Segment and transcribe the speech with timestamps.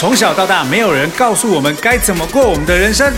[0.00, 3.12] 从小到大，没有人告诉我们该怎么过我们的人生，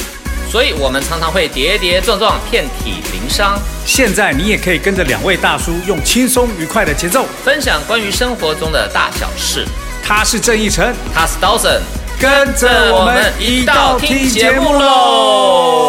[0.50, 3.56] 所以我们常常会跌跌撞撞，遍体鳞伤。
[3.86, 9.64] 现在你也可以跟着两位大叔，用轻松愉快的节奏，分享关于生活中的大小事。
[10.02, 11.78] 他是郑义成，他是 Dawson，
[12.18, 15.86] 跟着我们一道听节目喽！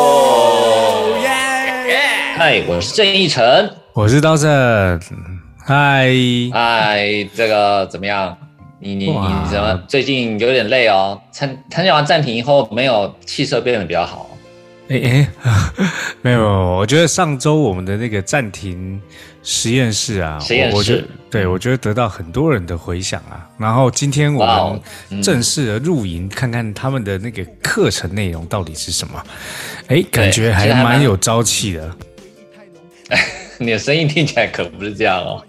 [1.24, 1.28] 耶！
[2.38, 5.02] 嗨，我是郑义成，我是 Dawson，
[5.66, 6.08] 嗨，
[6.54, 8.38] 嗨，这个怎么样？
[8.84, 11.18] 你你你怎么最近有点累哦？
[11.32, 14.30] 参参加完暂停以后，没有气色变得比较好？
[14.90, 15.28] 哎哎，
[16.22, 16.42] 没有，
[16.76, 19.02] 我觉得上周我们的那个暂停
[19.42, 23.48] 实验室啊，实验室，对我觉得得到很多人的回响啊。
[23.58, 24.46] 然后今天我
[25.10, 29.24] 们正式的入营，看看他们的那个课程内容到底是什么。
[29.88, 31.96] 哎，感觉还蛮有朝气的。
[33.58, 35.42] 你的声音听起来可不是这样哦。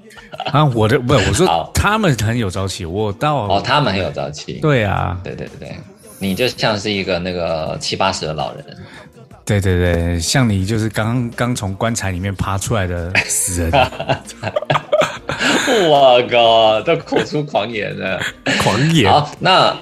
[0.52, 5.76] 啊，我这不，我说他们很有朝气，我到哦，他们很有朝气，对啊，对对对，
[6.18, 8.64] 你就像是一个那个七八十的老人，
[9.44, 13.72] 对对对，像你就是刚刚从棺材里面爬出来的死人，
[15.88, 18.20] 我靠，都口出狂言了，
[18.62, 19.10] 狂言。
[19.10, 19.76] 好，那。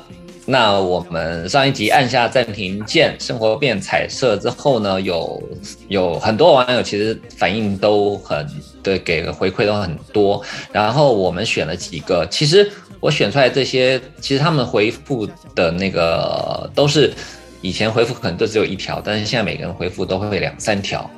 [0.45, 5.41] 那我们上一集按下暂停键，生活变彩色之后呢，有
[5.87, 8.45] 有很多网友其实反应都很
[8.83, 10.43] 对，给的回馈都很多。
[10.73, 17.13] 然后我们选了几个，其实我选出来这些，其实他们回复的那个都是
[17.61, 21.09] 以前回复可能都只有一条，但是现在每个人回复都会两三条，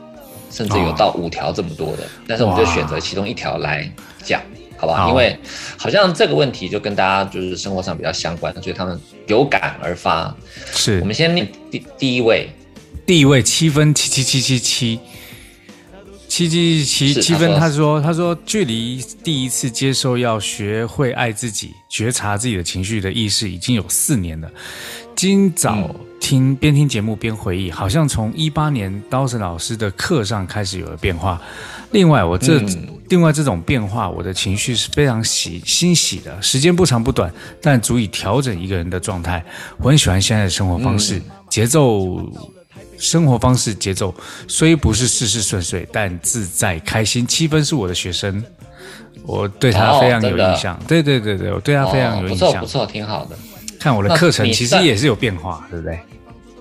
[0.51, 2.05] 甚至有到五条这么多的。
[2.29, 3.91] 但是我们就选择其中一条来
[4.23, 4.41] 讲。
[4.77, 5.35] 好吧，因为
[5.79, 10.35] 好像这个问题就跟大家就是生活上比较相关，所以他们有感而发。
[10.73, 12.51] 是我们先念第第一位，
[13.07, 15.01] 第一位七分七七七七七
[16.35, 17.55] 七七七七分。
[17.61, 24.51] 他说：“他说距离第一次接受要学会爱自己、觉察自己的情绪的意识已经有四年了。
[25.15, 31.41] 今早听边听节目边回忆，好像从一八年刀神老师的课上开始有了变化。”
[31.93, 32.61] 另外，我这
[33.09, 36.43] 另外这种变化，我的情绪是非常喜欣喜的。
[36.43, 39.45] 时间不长不短，但足以调整一个人的状态。
[39.79, 42.21] 我很喜欢现在的生活方式，节奏，
[42.99, 44.15] 生活方式节奏
[44.49, 47.27] 虽不是事事顺遂，但自在开心。
[47.27, 48.43] 七分是我的学生，
[49.25, 50.79] 我对他非常有印象。
[50.87, 52.49] 对对对对，我对他非常有印象。
[52.49, 53.37] 不错不错，挺好的。
[53.79, 55.99] 看我的课程，其实也是有变化，对不对？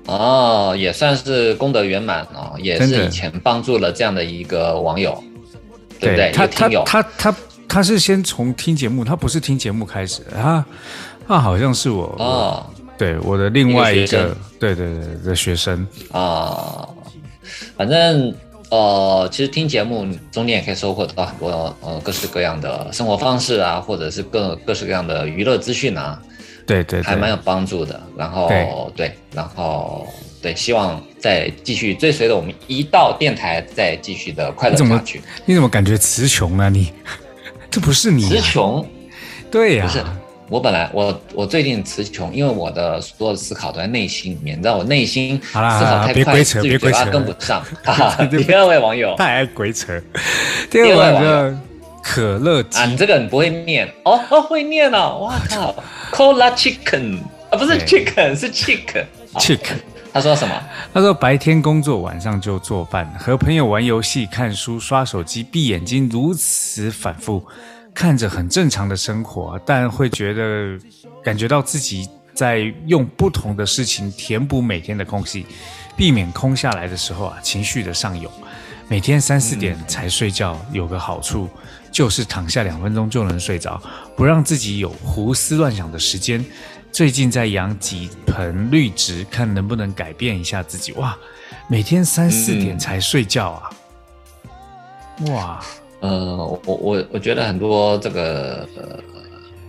[0.08, 5.24] 哦，也算是功德圆满哦，也是以前帮助了这样的一个网友，
[5.98, 6.32] 对不对？
[6.34, 7.36] 他他他他
[7.70, 10.66] 他是先从听节目，他不是听节目开始，他
[11.26, 12.66] 他好像是我哦，
[12.98, 16.88] 对我的另外一个对对对的学生啊，
[17.76, 18.34] 反正
[18.70, 26.20] 呃，其实听节目中间也可以收获到很多呃各式各样的生活方式啊，或者是各各式各样的娱乐资讯啊。
[26.66, 28.02] 对对，还蛮有帮助的。
[28.18, 28.48] 然后
[28.96, 30.08] 对，然后
[30.42, 35.22] 对，希望再继续追随着我们一到电台，再继续的快乐下去。
[35.46, 36.70] 你怎么感觉词穷啊？
[36.70, 36.94] 你
[37.70, 38.86] 这不是你词穷？
[39.52, 40.04] 对呀，不是
[40.54, 47.66] 我本来我我最近词穷，因为我的所有的思考都在内心里面，你知道我内心思考太快，至于嘴巴跟不上。
[48.30, 50.00] 第二位网友太爱鬼扯。
[50.70, 51.58] 第二位网友
[52.04, 55.74] 可乐啊，你这个你不会念哦哦，会念哦，哇靠
[56.12, 57.18] ！Cola chicken
[57.50, 59.06] 啊，不是 chicken，是 chicken。
[59.38, 59.78] chicken。
[60.14, 60.54] 他说什么？
[60.94, 67.44] 他说白天工作，晚上就做饭，和朋友玩游戏、看书、刷手机，闭眼睛如此反复，
[67.94, 70.78] 看着很正常的生活，但会觉得
[71.24, 75.46] 感觉到自己在用不同的事情填补每天的空隙，
[75.96, 78.32] 避免空下来的时候啊，情绪的上涌。
[78.90, 81.50] 每天三四点才睡觉，有个好处。
[81.92, 83.80] 就是躺下两分钟就能睡着，
[84.18, 86.44] 不让自己有胡思乱想的时间。
[86.92, 90.92] 最近在养几盆绿植，看能不能改变一下自己。
[90.94, 91.16] 哇，
[91.68, 93.70] 每天三四点才睡觉啊！
[95.28, 95.64] 哇，
[96.04, 99.00] 呃，我我我觉得很多这个呃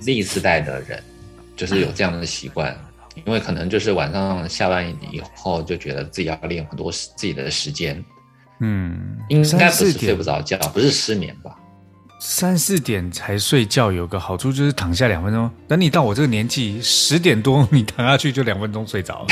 [0.00, 1.00] Z 世代的人，
[1.54, 2.76] 就是有这样的习惯，
[3.24, 8.04] 因为可能就是晚上下班以后就觉得自己要利用很多自己的时间。
[8.58, 11.56] 嗯，应该不是睡不着觉，不是失眠吧？
[12.18, 15.48] 三四点才睡觉有个好处就是躺下两分钟。
[15.68, 19.28] 等你到我这个年纪，十点多你躺下去就两分钟睡着了。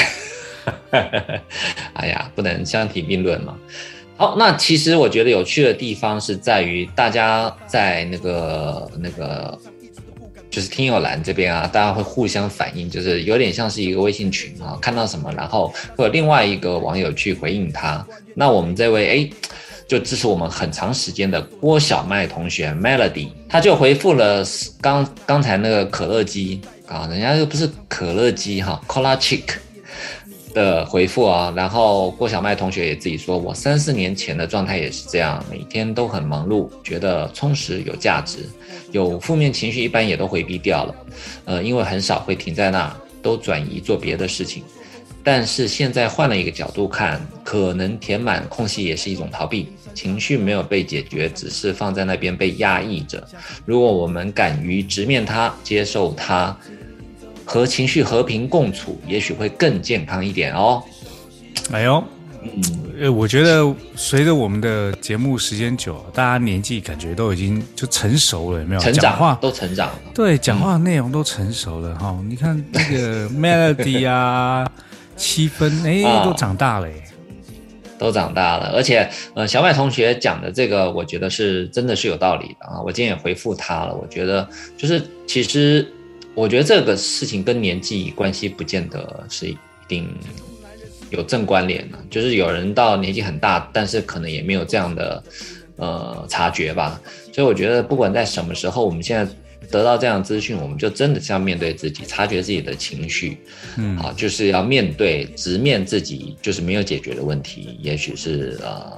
[1.94, 3.58] 哎呀，不能相提并论嘛。
[4.16, 9.58] 好，那其实我觉得有趣的地方是在于大家在那个那个
[10.50, 18.06] 就是听友栏这边啊，大家会互相反映，就是有点像是一个微信群啊，看到什么，然后会有另外一个网友去回应他。
[18.34, 19.30] 那我们这位哎。
[19.88, 24.42] 就支持我们很长时间的郭小麦同学 Melody，他就回复了
[24.80, 29.56] 刚刚才那个可乐鸡啊，人家又不是可乐鸡哈，Cola Chick
[30.54, 31.52] 的回复啊。
[31.56, 38.48] 然后郭小麦同学也自己说，我三四年前的状态也是这样，每天都很忙碌，觉得充实有价值，
[38.90, 40.94] 有负面情绪一般也都回避掉了，
[41.44, 44.62] 呃，因为很少会停在那，都转移做别的事情。
[45.24, 53.24] 但是现在换了一个角度看，可能填满空隙也是一种逃避，情绪没有被解决，只是放在那边被压抑着。
[53.64, 56.56] 如果我们敢于直面它，接受它，
[57.52, 60.82] 和情绪和平共处，也许会更健康一点哦。
[61.70, 62.02] 哎呦，
[62.42, 62.50] 嗯，
[62.98, 68.80] 呃，我觉得随着我们的节目时间久，大家年纪感觉都已经就成熟了，有没有？
[68.80, 72.18] 成长话都成长了，对，讲话内容都成熟了哈。
[72.26, 74.66] 你看那个 Melody 啊。
[75.14, 76.92] 七分哎，都长大了哎，
[77.98, 82.80] 都长大了，而且呃，小麦同学讲的这个，我觉得是真的是有道理的啊。
[82.80, 85.86] 我今天也回复他了，我觉得就是其实
[86.34, 89.56] 我觉得这个事情跟年纪关系不见得是一
[89.86, 90.08] 定
[91.10, 95.22] 有正关联的，就是有人到年纪很大，但是可能也没有这样的
[95.76, 97.00] 呃察觉吧。
[97.32, 99.32] 所以我觉得不管在什么时候，我们现在。
[99.70, 103.38] 得到这样资讯，我们就真的是要面对自己，察觉自己的情绪，
[103.78, 108.92] 嗯，好，就是要面对直面自己，就是没有解决的问题，也许是呃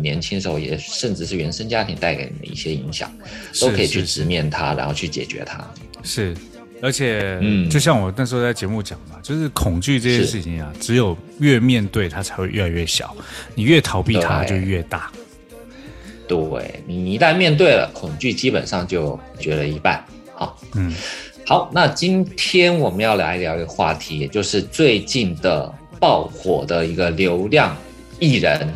[0.00, 3.12] 年轻时候也甚至是原生家庭带给你的一些影响，
[3.60, 5.64] 都可以去直面它，然后去解决它。
[6.02, 6.34] 是，
[6.80, 13.16] 而且，嗯，就像我那时候在节目讲嘛，就是恐惧这件事情啊，只有越面对它才会越来越小，
[13.54, 15.10] 你越逃避它就越大。
[16.28, 16.38] 对
[16.86, 20.04] 你一旦面对了恐惧，基本上就绝了一半。
[20.34, 20.94] 好，嗯，
[21.46, 27.76] 好，那今天我们要来聊一个话题，也就是最近的爆火的一个流量
[28.20, 28.68] 艺人。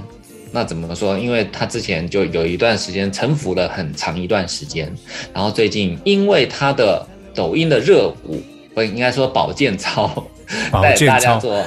[0.51, 1.19] 那怎么说？
[1.19, 4.91] 因为他之前就有一段时间沉浮了很长一段时间，
[5.33, 8.41] 然后最近因为他的抖音的热舞，
[8.75, 10.25] 不应该说保健操，
[10.73, 11.65] 带大家做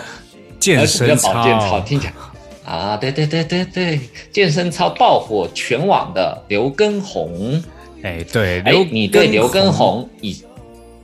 [0.60, 2.14] 健身操，听起来。
[2.66, 4.00] 啊，对对对对对，
[4.32, 7.64] 健身操爆火全网的刘畊宏，
[8.02, 10.44] 哎，对，哎，你对刘畊宏以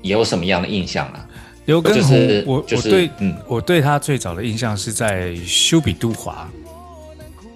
[0.01, 1.27] 有什么样的印象啊？
[1.65, 6.49] 刘畊宏，我我对，嗯，我对他最早的印象是在修比杜华，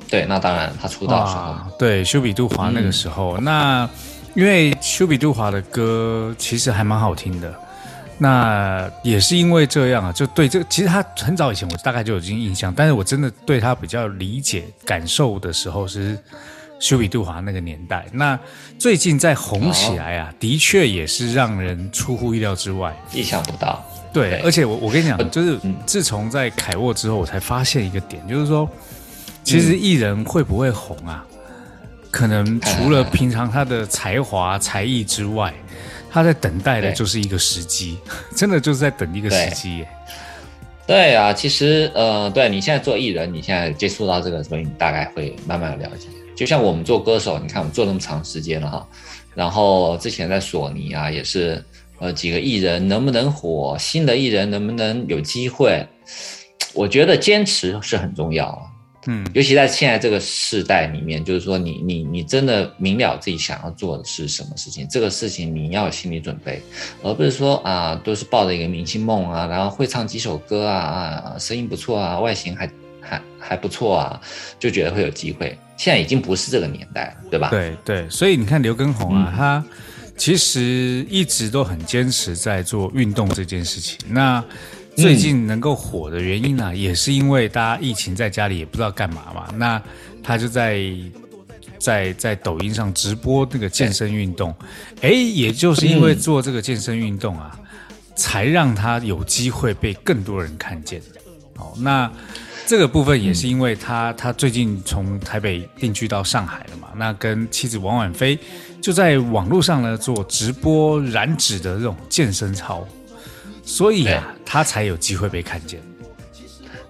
[0.08, 3.90] 对，那当然他出道时候，对，修比杜华那个时候，那
[4.36, 7.54] 因为修比杜华的歌其实还蛮好听的。
[8.18, 16.18] 那也是因为这样啊，就对这其实他很早以前我大概就已经印象，但是我真的对他比较理解感受的时候是
[16.80, 18.06] 修比杜华那个年代。
[18.14, 18.40] 那
[18.80, 23.84] 最近在红起来啊，的确也是让人出乎意料之外，意想不到。
[24.14, 28.70] 对，而且我我跟你讲，就是自从在凯沃之后，我才发现一个点，就是说，
[29.44, 31.26] 其实艺人会不会红啊，
[32.16, 35.54] 可能除了平常他的才华才艺之外。
[36.10, 37.98] 他在等待的就是一个时机，
[38.34, 39.80] 真的就是在等一个时机。
[39.80, 39.88] 耶。
[40.88, 46.08] 对啊，其实呃，对你现在做艺人，你现在接触到这个，所以你大概会慢慢的了解。
[46.34, 48.88] 就像我们做歌手，你看我们做那么长时间了哈，
[49.34, 51.62] 然后之前在索尼啊，也是
[52.00, 55.86] 呃几个艺人能不能火，新的艺人能不能有机会，
[56.74, 58.72] 我觉得坚持是很重要。
[59.08, 66.62] 嗯，尤其在现在这个时代里面，就是说，你你你真的明了自己想要做的是什么事情，这个事情你要有心理准备，
[67.04, 74.20] 而不是说啊，都是抱着一个明星梦啊，然后会唱几首歌啊啊，声音不错啊，外形还还还不错啊，
[74.60, 75.58] 就觉得会有机会。
[75.78, 77.50] 现在已经不是这个年代了，对吧？
[77.50, 79.66] 对对，所以你看刘畊宏啊，他
[80.18, 84.00] 其实一直都很坚持在做运动这件事情。
[84.08, 84.44] 那
[84.96, 89.82] 最近能够火的原因呢，也是因为大家疫情在家里也不知道干嘛嘛，那
[90.24, 90.90] 他就在
[91.78, 94.56] 在在抖音上直播那个健身运动，
[95.02, 97.60] 哎，也就是因为做这个健身运动啊，
[98.16, 101.02] 才让他有机会被更多人看见。
[101.58, 102.10] 哦，那
[102.66, 108.40] 这个部分也是因为他他最近从台北定居到上海了嘛，那跟妻子王婉菲
[108.82, 112.88] 就在网络上呢做直播燃脂的这种健身操。
[113.66, 115.82] 所以啊，他才有机会被看见。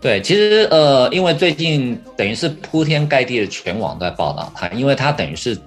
[0.01, 5.57] 对，其实呃，因为最近等于是铺天盖地的全网都在报道他，因为他等于是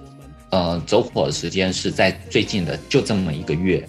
[0.51, 3.85] 呃走火的时间是在最近的就这么一个月。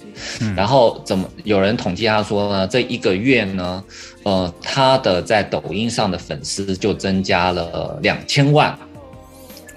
[0.57, 2.67] 然后怎么有人统计他说呢？
[2.67, 3.85] 这一个月呢，
[4.25, 8.77] 呃，他的在抖音上的粉丝就增加了两千万。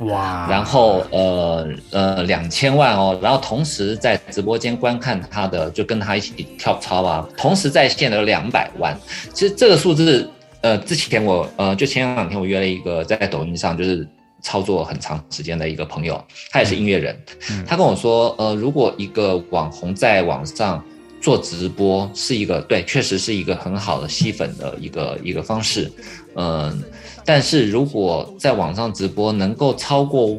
[0.05, 8.97] 哇，然后呃呃两千万哦，然后同时在直播间观看他的，就跟他一起跳操啊，同时在线的有两百万。
[9.33, 10.29] 其实这个数字，
[10.61, 14.07] 呃，之前我呃就前两天我约了一个在抖音上就是
[14.41, 17.17] 操作很长时间的一个朋友，他也是音乐人，
[17.65, 20.83] 他跟我说，呃，如果一个网红在网上
[21.21, 25.89] 做直播是一个对，确实是一个很好的吸粉的一个一个方式，
[26.35, 26.83] 嗯，
[27.25, 30.37] 但是如果在网上直播能够超过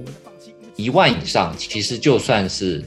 [0.77, 2.85] 一万以上，其实就算是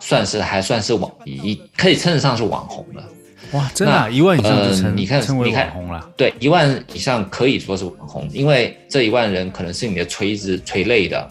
[0.00, 3.04] 算是还算是网一可以称得上是网红了。
[3.52, 6.10] 哇，真的，一万以上你看称为网红了。
[6.16, 11.28] 对，一万以上可以说是网红，因为这一万人可能是你的垂直垂类的。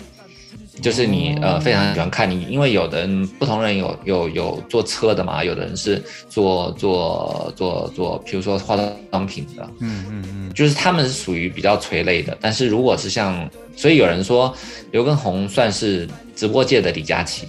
[0.82, 8.76] 就是你呃非常喜欢看你，因为有的人不同人有有有做车的嘛，有的人是做做做做，比如说化
[9.12, 12.36] 妆品的，嗯嗯嗯，就是他们是属于比较垂类的。
[12.42, 14.56] 但是如果是像，所以有人说
[14.92, 17.48] 刘畊宏算是直播界的李佳琦，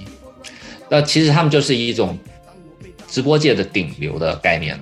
[0.90, 2.18] 那其实他们就是一种
[3.08, 4.78] 直播界的顶流的概念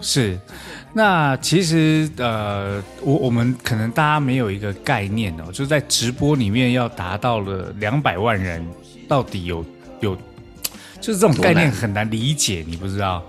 [0.00, 0.38] 是。
[0.94, 8.62] 那其实呃，我我们可能大家没有一个概念哦，就是在直播里面要达到了两百万人，
[9.08, 9.64] 到底有
[10.00, 10.14] 有，
[11.00, 13.22] 就是这种概念很难理解，你不知道，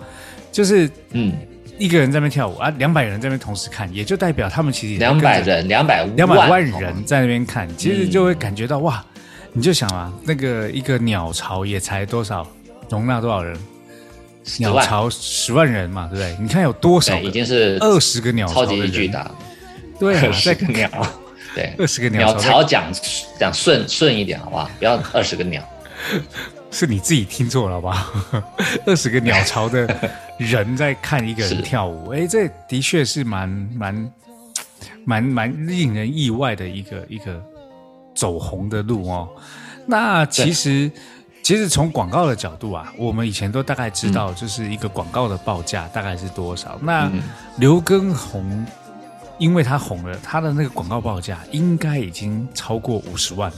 [0.51, 1.33] 就是嗯，
[1.79, 9.01] 一个人在那边跳舞啊，两百人在那边同时看，也就代表他们其实两百人两百两百万人在那边看，其实就会感觉到哇，
[9.53, 12.45] 你就想啊，那个一个鸟巢也才多少
[12.89, 13.57] 容纳多少人。
[14.59, 16.37] 鸟巢十万人嘛，对不对？
[16.41, 17.17] 你看有多少？
[17.19, 19.29] 已经是二十个鸟巢，超级巨大。
[19.99, 20.89] 对，二十个鸟，
[21.55, 22.91] 对， 二十个鸟巢讲
[23.39, 24.69] 讲顺顺一点，好不好？
[24.79, 25.63] 不要二十个鸟，
[26.71, 28.43] 是你自己听错了，好不好？
[28.85, 29.87] 二十个鸟巢的
[30.37, 34.11] 人在看一个人 跳舞，哎，这的确是蛮蛮
[35.05, 37.41] 蛮蛮令人意外的一个一个
[38.13, 39.29] 走红的路哦。
[39.85, 40.91] 那其实。
[41.43, 46.79] 其实从广告的角度啊，我们以前都大概知道，就是一个广告的报价大概是多少。
[46.81, 47.11] 那
[47.57, 48.65] 刘畊宏，
[49.37, 53.51] 因为他红了，他的那个广告报价应该已经超过五十万，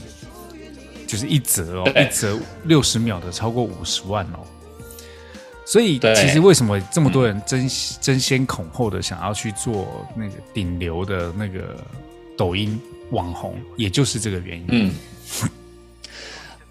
[1.06, 4.40] 就是一折哦，一折六十秒的超过五十万哦。
[5.64, 11.76] 所以其实为什么这么多人争争先恐后的想要去做那个顶流的那个
[12.36, 12.80] 抖音
[13.12, 14.66] 网红，也就是这个原因。
[14.70, 14.94] 嗯。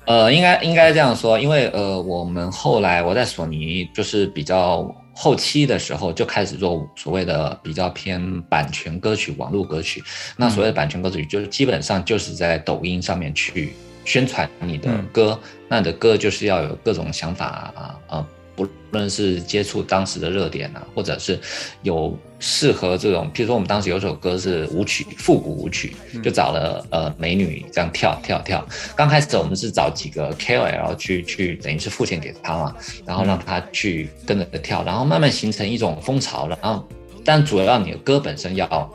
[0.05, 10.03] 呃，应该应该这样说，因为呃，我们后来我在索尼就是比较后期的时候就开始做所谓的比较偏版权歌曲、网络歌曲。
[10.37, 18.27] 那所谓的版权歌曲，就是基本上就是在抖音上面去宣传你的歌，那你的歌就是要有各种想法啊啊。
[18.55, 21.37] 不论是接触当时的热点啊，或者是
[21.83, 25.93] 有适合这种，譬如说我们当时有首歌是舞曲，复古舞曲，
[26.23, 28.65] 就找了呃美女这样跳跳跳。
[28.95, 36.57] 刚开始我们是找几个 KOL 去去，等于是付钱给他嘛，然后让他去跟着跳，然后慢慢形成一种风潮了。
[36.61, 36.87] 然后，
[37.25, 38.93] 但主要你的歌本身要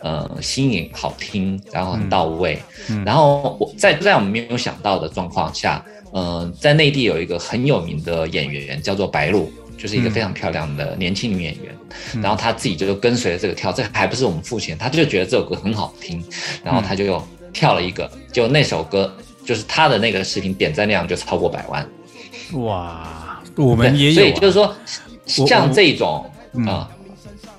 [0.00, 2.60] 呃新颖、好听，然后很到位。
[3.06, 5.82] 然后我在在我们没有想到的状况下。
[6.12, 11.74] 嗯，在内地有一个很有名的演员叫做白鹿，就是一个非常漂亮的年轻女演员。
[12.22, 16.22] 然后她自己就跟随着这个跳，这还不是我们付钱，她就觉得这首歌很好听，
[16.62, 17.22] 然后她就
[17.52, 21.88] 跳了一个，就那首歌就是她的那个视频点赞量就超过百万。
[22.52, 24.74] 哇，我们也有，所以就是说
[25.26, 26.30] 像这种
[26.66, 26.88] 啊，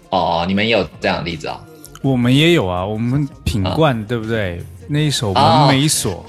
[0.09, 1.59] 哦，你们也有这样的例子啊？
[2.01, 4.61] 我们也有啊，我们品冠对不对？
[4.87, 6.25] 那一首《门没锁》。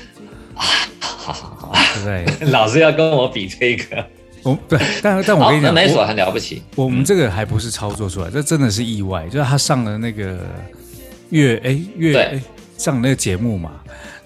[2.04, 4.04] 对， 老是要跟我比这个，
[4.42, 6.62] 我对，但但我跟你讲，那所很了不起。
[6.74, 9.26] 我们这个还不是操作出来，这真的是意外。
[9.28, 10.38] 就是他上了那个
[11.30, 12.42] 月哎月哎
[12.76, 13.72] 上那个节目嘛，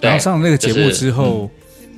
[0.01, 1.51] 然后上了那个节目之后，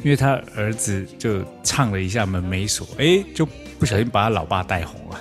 [0.03, 3.47] 因为他儿子就唱了一下《门没锁》，哎，就
[3.79, 5.21] 不小心把他老爸带红了。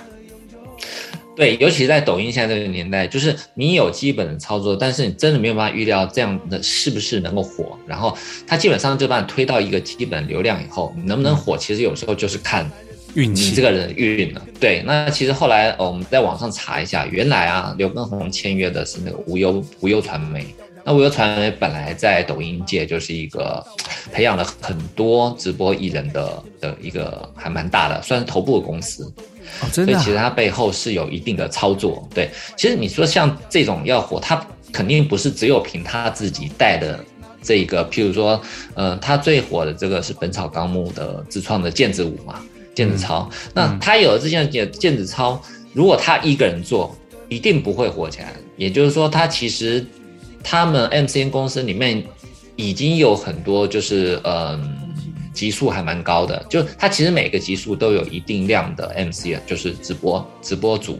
[1.36, 7.78] 对，尤其是在抖音现在这个年代，就是你有基本的操作，但是你真的没有办法预料这样的是不是能够火。
[7.86, 8.16] 然后
[8.46, 12.68] 它基本上就把你推到一个基本流量以后，你能不能火，其实有时候就是看
[13.14, 14.42] 运气，你这个人运了。
[14.58, 20.46] 对，那其实后来我们在网上查一下，原来啊，刘畊宏签约的是那个无忧无忧传媒。
[20.86, 23.62] 那无忧传媒本来在抖音界就是一个
[24.10, 29.12] 培养了很多直播艺人的的一个还蛮大的，算是头部的公司。
[29.60, 29.92] 哦，真的。
[29.92, 32.08] 所以其实它背后是有一定的操作。
[32.14, 36.98] 对，其实你说像这种要火，它肯定不是只有凭他自己带的
[37.42, 37.88] 这个。
[37.90, 38.40] 譬如说，
[38.74, 42.40] 呃，他最火的这个是《本草纲目》的自创的毽子舞嘛，
[42.74, 43.28] 毽子操。
[43.54, 45.40] 那他有了这项毽毽子操，
[45.72, 46.96] 如果他一个人做，
[47.28, 48.32] 一定不会火起来。
[48.56, 49.84] 也就是说，他其实。
[50.48, 52.00] 他们 MCN 公司里面
[52.54, 54.85] 已经有很多，就是嗯，
[55.36, 60.98] 级数还蛮高的，就他其实每个级数都有一定量的 MC，就是直播直播组，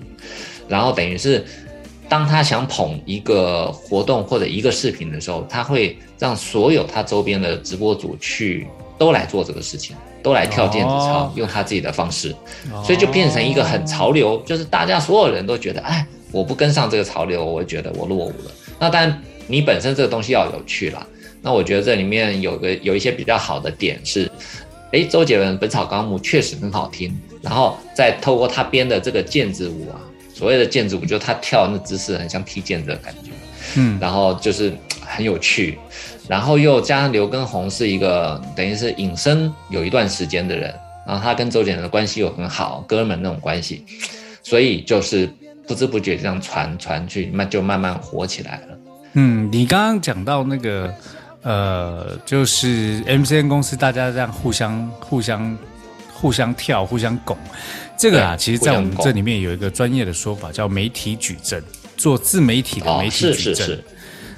[0.69, 1.43] 然后等于是
[2.07, 8.66] 当他想捧一个活动或者一个视频的时候，他会让所有他周边的直播组去
[8.99, 12.37] 都来做这个事情，都来跳电子操，用他自己的方式，
[12.85, 18.50] 所以就变成一个很潮流，就是大家所有人都觉得，哎，我不跟上这个潮流，我会觉得我落伍了。
[18.78, 21.07] 那当然，你本身这个东西要有趣啦。
[21.46, 24.28] 那我觉得这里面有个有一些比较好的点是，
[24.90, 29.94] 哎，周杰伦《本草纲目》确实很好听，然后再透过他编的这个毽子舞啊，
[30.34, 33.30] 所谓的毽子舞，就他跳那姿势很像踢毽子的感觉，
[33.76, 35.78] 嗯，然后就是很有趣，
[36.26, 40.74] 然后又加上刘畊宏是一个等于是隐身有一段时间的人，
[41.06, 43.84] 然后他跟周杰伦的关系又很好，哥们那种关系，
[44.42, 45.30] 所以就是
[45.64, 48.78] 不知不觉这样传传去，慢就慢慢火起来了。
[49.12, 50.92] 嗯，你刚刚讲到那个。
[51.46, 55.56] 呃，就是 MCN 公司，大家这样互相、互相、
[56.12, 57.38] 互相跳、互相拱，
[57.96, 61.62] 这个啊，其实，在我们这里面有一个专业的说法，叫媒体矩阵，
[61.96, 63.80] 做自媒体的媒体矩阵，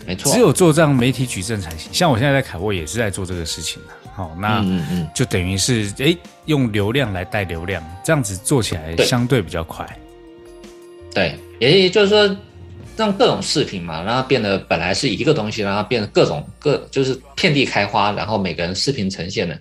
[0.06, 1.90] 没错，只有做这样媒体矩阵才行。
[1.94, 4.62] 像我现在在凯沃也是在做这个事情的，好，那
[5.14, 9.98] 就等于是哎，用流量来带流量，这样子做起来相对比较快。
[11.14, 12.36] 对，也就是说。
[12.98, 19.60] 让各种视频嘛，让它变得本来是一个东西，让它变得各种各就是遍地开花，然后每个人视频呈现的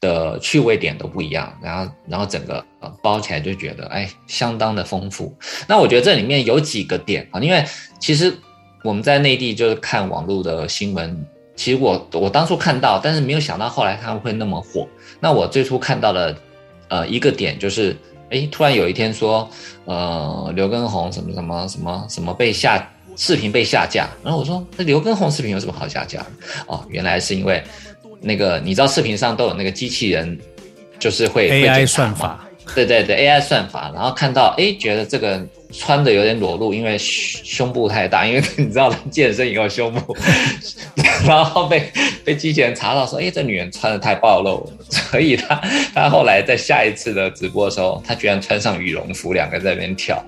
[0.00, 2.64] 的趣味点都不一样，然后然后整个
[3.02, 5.36] 包起来就觉得哎相当的丰富。
[5.68, 7.62] 那我觉得这里面有几个点啊，因为
[7.98, 8.34] 其实
[8.82, 14.88] 我们在内地就是看网络的新闻，其实我我当初看到，但是没有想到后来他们会那么火。
[15.20, 16.34] 那我最初看到的
[16.88, 17.94] 呃一个点就是。
[18.30, 19.48] 哎，突然有一天说，
[19.84, 26.24] 呃，刘畊宏什么什么什么什么被下视频被下架，然后我说，那刘畊宏视频有什么好下架？
[26.66, 27.62] 哦，原来是因为
[28.20, 30.38] 那个你知道视频上都有那个机器人，
[30.98, 32.46] 就是会 AI 算法。
[32.72, 40.16] 对对对，AI 算法，然后看到哎，觉得这个穿的有点裸露，因为胸部太大，因为 你知道 健身以后胸部，
[41.26, 41.90] 然后被
[42.24, 45.60] 被机器人查到说，哎，这女人穿的太暴露，所以他
[45.94, 50.24] 他后来在下一次的直播的时候，他居然穿上羽绒服，两个在那边跳，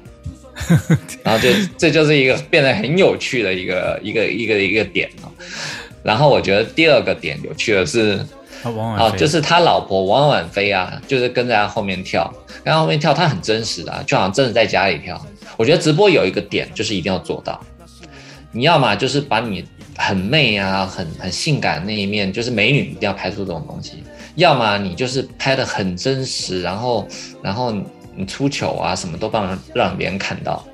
[1.23, 5.31] 然后就这就是一个变得很有趣的一个一个一个一个点哦。
[6.03, 8.21] 然后我觉得第二个点有趣的是。
[8.96, 15.20] 啊，就是他老婆王婉菲啊，就是跟在他后面跳，跟后面跳，他很真实的，就好像真的在家里跳。
[15.57, 17.61] 我觉得直播有一个点，就是一定要做到，
[18.53, 19.64] 你要么就是把你
[19.96, 23.96] 很媚啊、很很性感那一面，就是美女一定要拍出这种东西；
[24.37, 27.07] 要么你就是拍的很真实，然后
[27.42, 27.75] 然后
[28.14, 30.64] 你出糗啊，什么都让让别人看到。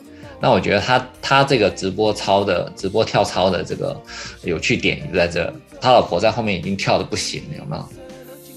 [0.40, 4.01] 那我觉得他他这个直播操的直播跳操的这个
[4.42, 5.53] 有趣点就在这。
[5.81, 7.88] 他老婆在后面已经跳的不行了，有没有？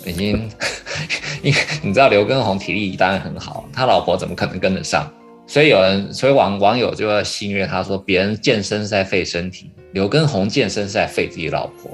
[0.04, 0.50] 已经，
[1.44, 5.08] 因为你知道刘畊宏体力当然很好，他老婆怎么可能跟得上？
[5.46, 11.92] 所以有人，所以网网友就要戏谑他说：别人健身是在费身体，刘畊宏健身是在费自己老婆。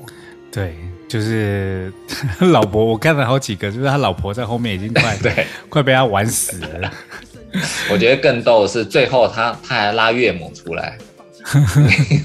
[0.52, 0.76] 对，
[1.10, 1.92] 就是
[2.40, 6.92] 老婆，我看了好几个，就是他老婆在后面已经快 对快被他玩死了。
[7.92, 10.98] 我觉得更逗的是最后他他还拉岳母出来，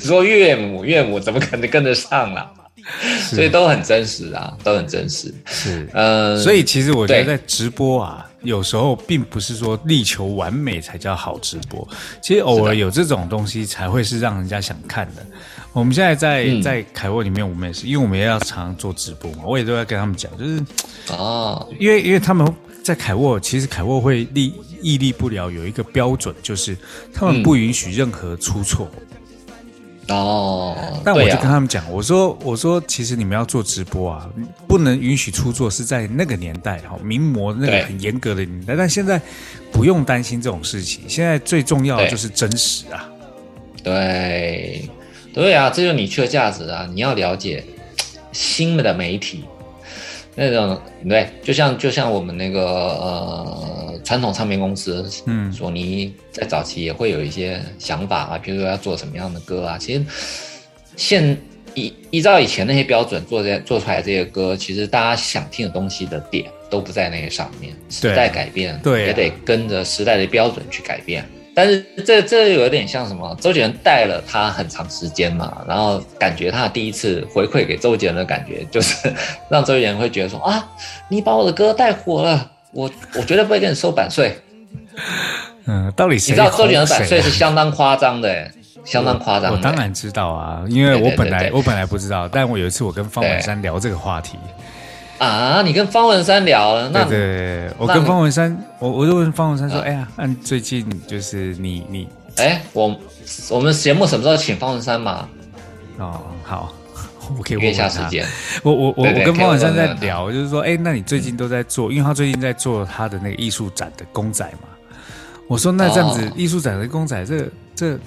[0.00, 2.52] 说岳母岳母怎么可能跟得上了？
[3.30, 5.32] 所以都很真实啊，都很真实。
[5.46, 11.86] 是，呃，所以其实我觉得在直播啊，有时候并不是说力求完美才叫好直播，
[12.20, 15.24] 其实偶尔有这种东西才会是让人家想看的。
[15.72, 20.62] 我们现在在在凯沃里面，我们也是，因为我们也要常常做直播嘛，我也都在跟他们讲，就是
[21.08, 22.46] 哦，因为因为他们
[22.84, 26.76] 在凯沃，其实凯沃会立屹立不了，有一个标准，就是
[27.14, 28.90] 他们不允许任何出错。
[30.08, 30.61] 哦，
[31.04, 34.28] 但我就跟他们讲，我说我说，其实你们要做直播啊，
[34.66, 39.20] 不能允许出错，是在那个年代哈，名模那个很严格的年代，但现在
[39.70, 43.08] 不用担心这种事情，现在最重要的就是真实啊。
[43.82, 44.88] 对，
[45.32, 47.64] 对啊，这就是你去的价值啊，你要了解
[48.32, 49.44] 新的媒体。
[50.34, 59.76] 那种对，就像就像我们那个呃传统唱片公司，嗯，索尼在早期也会有一些想法啊，比如说要做什么样的歌啊。
[59.76, 60.02] 其实
[60.96, 61.36] 现
[61.74, 67.74] 依依照以前那些标准做这做出来这些歌，其实大家想听的东西的点都不在那些上面。
[67.88, 71.24] 时代改变，对，也得跟着时代的标准去改变。
[71.54, 73.36] 但是这这有点像什么？
[73.38, 79.12] 周杰伦带了他很长时间嘛，然后感觉他第一次回馈给周杰伦的感觉，就是
[79.50, 80.66] 让周杰伦会觉得说啊，
[81.08, 84.34] 你把我的歌带火了，我我绝对不会跟你收版税。
[85.66, 88.50] 嗯，到底你知道周杰伦版税是相当夸张的，
[88.84, 89.52] 相当夸张。
[89.52, 94.38] 我当然知道啊，因为我本来我本来不知道，但我有一次我跟方文山聊这个话题。
[95.18, 95.62] 啊！
[95.62, 96.90] 你跟方文山聊了？
[96.92, 102.08] 那对，我跟方文山，我我就问方文山说：“哎呀，那最近就是你你……
[102.38, 102.92] 哎，我
[103.48, 105.28] 我们节目什么时候请方文山嘛？”
[105.98, 106.74] 哦，好，
[107.38, 108.26] 我可以问一下时间。
[108.64, 114.68] 我我我我跟方文山在聊，就是说，哎，那你最近都在做，因为他最近在做他的那个艺术展的公仔嘛。
[115.46, 117.38] 我说，那这样子哦艺术展的公仔，这
[117.76, 117.98] 这这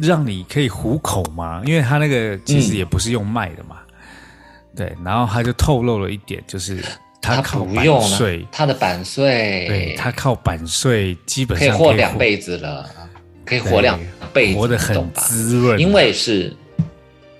[0.00, 1.62] 让你可以糊口吗？
[1.64, 3.76] 因为他那个其实嗯也不是用卖的嘛。
[4.76, 6.80] 对，然后他就透露了一点，就是
[7.20, 12.88] 他靠版税了，，他的版税，对他靠版税基本上可以上活两辈子了，
[13.44, 13.98] 可以活两
[14.32, 15.12] 辈子，活得很？
[15.14, 16.54] 滋润，因为是，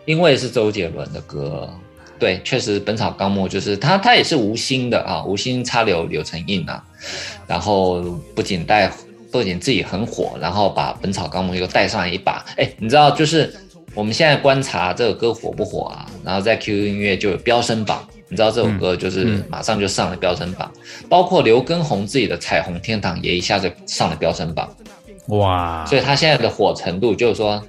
[0.05, 1.73] 因为是周杰伦的歌，
[2.18, 6.83] 对，确实《本草纲目》就是他，他也是无心的啊，无心插柳柳成荫啊，
[7.47, 8.03] 然后
[8.35, 8.90] 不仅带，
[9.31, 13.55] 不仅自己很火，然后把《本草纲目》又带上一把，哎，你知道，就是
[13.95, 18.07] 我们现在观察这首歌火不火啊，然后在 QQ 音乐就有飙升榜。
[18.31, 20.71] 你知道这首歌就是马上就上了飙升榜，
[21.09, 24.69] 包括刘畊宏自己的《彩虹天堂》也一下子上了飙升榜。
[25.29, 27.62] 哇，所以他现在的火程度就是说，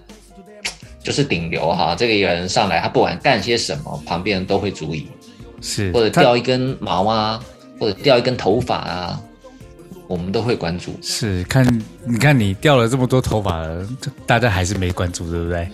[1.01, 1.95] 就是顶流哈。
[1.97, 5.07] 这个人上来，他不管干些什么，旁边人都会注意，
[5.61, 7.41] 是或者掉一根毛啊，
[7.79, 9.21] 或者掉一根头发啊，
[10.09, 10.97] 我们都会关注。
[11.03, 11.63] 是看，
[12.03, 13.87] 你看你掉了这么多头发了，
[14.25, 15.67] 大家还是没关注，对不对？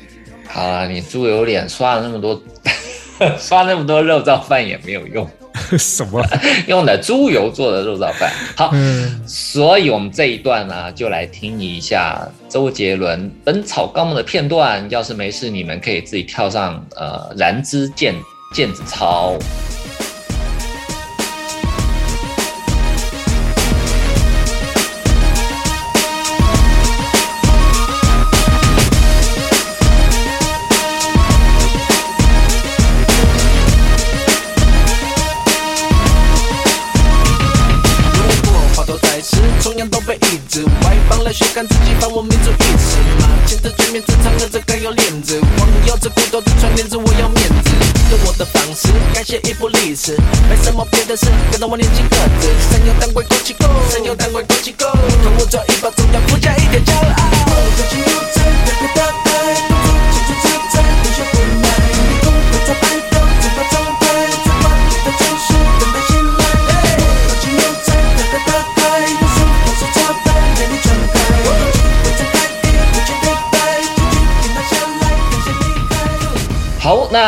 [0.48, 2.40] 好了，你猪油脸刷了那么多，
[3.40, 5.28] 刷那么多肉燥饭也没有用，
[5.80, 6.22] 什么？
[6.68, 8.30] 用的猪油做的肉燥饭。
[8.58, 14.86] 好，嗯，所以我们这一段呢，就来听一下周杰伦《本草纲目》的片段。
[14.90, 18.14] 要是没事，你们可以自己跳上呃燃脂毽
[18.54, 19.34] 毽子操。
[41.56, 47.72] 邦来学看自己把我民族意识嘛，牵着全面正常的这该有链子，光有这骨头的传链子，我要面子。
[48.12, 50.16] 用我的方式改写一部历史，
[50.50, 52.94] 没什么别的事，跟着我年轻个子，神游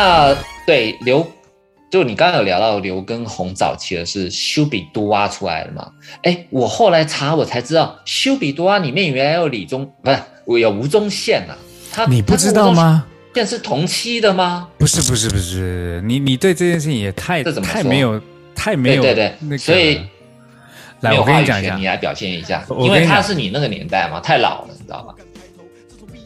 [0.08, 0.34] 那
[0.66, 1.30] 对刘，
[1.90, 5.86] 就你刚刚有聊到刘畊宏早期的是修比多蛙出来的嘛？
[6.22, 11.52] 哎，我后来查我才知道，修比多蛙里面原来有李宗，不是我有吴宗宪啊。
[11.92, 12.72] 他你不知道？
[12.72, 13.04] 吗？
[13.34, 14.66] 现在是同期的吗？
[14.78, 18.20] 不是不是不是，你你对这件事情也太这怎么说太没有
[18.54, 20.00] 太没有对对对那个，所以
[21.00, 25.14] 来我跟你讲一话语权，你来表现一下，因为他是你那个年代嘛，太老了，你知道吗？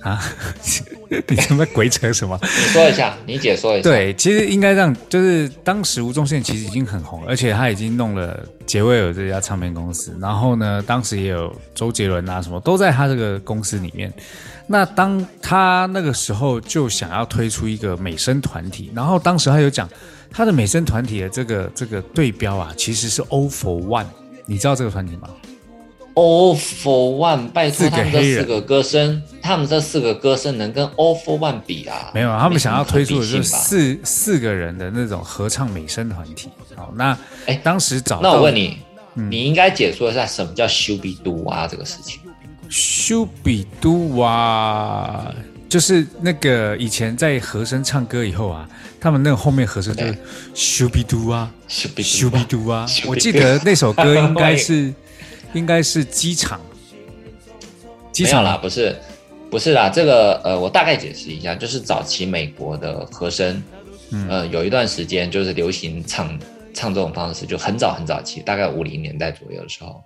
[0.03, 0.21] 啊，
[1.29, 2.39] 你他妈鬼扯什么？
[2.43, 14.13] 你说一下，你解说一下。，对，其实应该让，就是当时吴宗宪其实已经很红，而且他已经弄了杰威尔这家唱片公司，然后呢，当时也有周杰伦啊什么都在他这个公司里面。
[14.67, 19.89] 那当他那个时候就想要推出一个美声团体，然后当时他有讲
[20.31, 24.07] 他的美声团体的这个这个对标啊，其实是 O for One，
[24.47, 25.29] 你知道这个团体吗？
[26.15, 32.11] All for One，拜托他们这四个歌声，他们这四个歌声能跟 All for One 比啊？
[32.15, 36.51] 没有，他们想要推出的就是四四个人的那种合唱美声团体。
[36.77, 38.79] 好，那哎当时找到那我问你，
[39.15, 42.21] 嗯你应该解说一下什么叫修比都啊这个事情。
[42.69, 45.31] 修比都哇，
[45.69, 48.69] 就是那个以前在和声唱歌以后啊，
[49.01, 50.19] 他们那个后面和声就是对
[50.55, 54.93] 修比都啊，修比修比都啊 我记得那首歌应该是
[55.55, 56.61] 应该是机场，
[58.13, 58.43] 机场？
[58.43, 58.97] 啦，不是，
[59.51, 63.63] 不是啦，这个呃，我大概解释一下，就是早期美国的和声，
[64.11, 64.29] 嗯。
[64.29, 66.39] 呃，有一段时间就是流行唱
[66.73, 70.03] 唱这种方式，就很早很早期，大概五零年代左右的时候，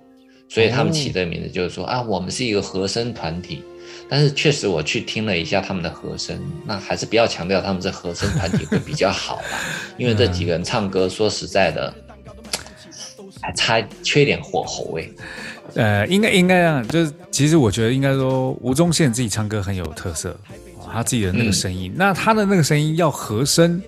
[0.48, 3.62] 所以他们起这个名字就是说、啊，我们是一个和声团体。
[4.08, 9.58] 但是确实我去听了一下他们的和声，那还是不要强调他们是和声团体会比较好啦，
[9.98, 12.05] 因为这几个人唱歌，说实在的，还
[13.54, 15.12] 差缺点火候味。
[15.74, 20.30] 呃，应该应该这样，就是其实我觉得应该说吴宗宪自己唱歌很有特色，
[20.78, 23.82] 哦他自己的那个声音，那他的那个声音要和声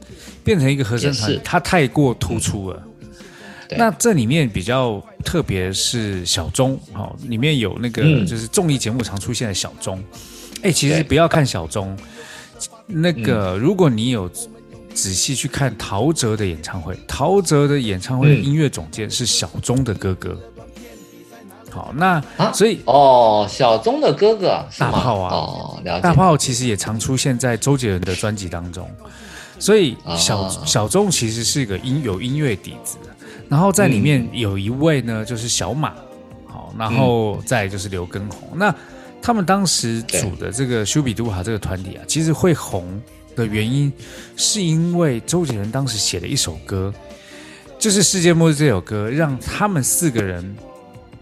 [0.45, 2.83] 变成一个和声团他太过突出了。
[3.69, 8.27] 对那这里面比较特别是小钟哦，里面有那个嗯。
[8.27, 10.03] 就是综艺节目常出现的小钟。
[10.63, 11.97] 哎，其实不要看小钟，
[12.87, 14.31] 那个如果你有
[14.95, 20.37] 仔细去看陶喆的演唱会，陶喆的演唱会音乐总监是小钟的哥哥。
[21.71, 22.51] 好，那啊？
[22.53, 25.35] 所以哦，小钟的哥哥大炮啊。
[25.35, 26.01] 哦，了解。
[26.01, 28.91] 大炮其实也常出现在周杰伦的专辑当中，
[29.59, 33.11] 所以小、哦小钟其实是一个音有音乐底子的。
[33.49, 35.93] 然后在里面有一位呢，就是小马，
[36.47, 38.57] 好，然后再就是刘畊宏。
[38.57, 38.75] 那
[39.23, 43.01] 他们当时组的这个修比杜哈这个团体啊，其实会红
[43.39, 43.93] 的原因，
[44.37, 46.93] 是因为周杰伦当时写了一首歌，
[47.79, 50.57] 就是《世界末日》这首歌，让他们四个人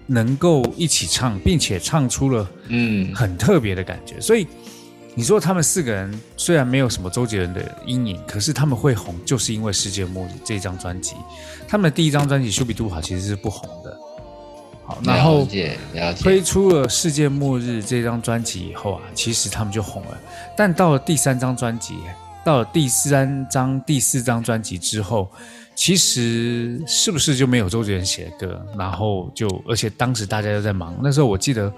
[0.06, 4.20] 能够一起唱，并且唱出了嗯，很特别的感觉。
[4.20, 4.46] 所以
[5.14, 11.14] 你说他们四个人虽然没有什么周杰伦的阴影，可是他们会红，就是因为《世界末日》这张专辑。
[11.68, 13.85] 他们的第一张专辑《修比杜卡》其实是不红的。
[14.86, 15.46] 好，然后。
[16.20, 20.18] 推出了《世界末日》这张专辑以后啊，其实他们就红了。
[20.56, 21.96] 但到了第三张专辑，
[22.44, 25.30] 到了第三张、第四张专辑之后，
[25.74, 28.66] 其实是不是就没有周杰伦写的歌？
[28.78, 30.96] 然后就，而且当时大家都在忙。
[31.02, 31.72] 那时候我记得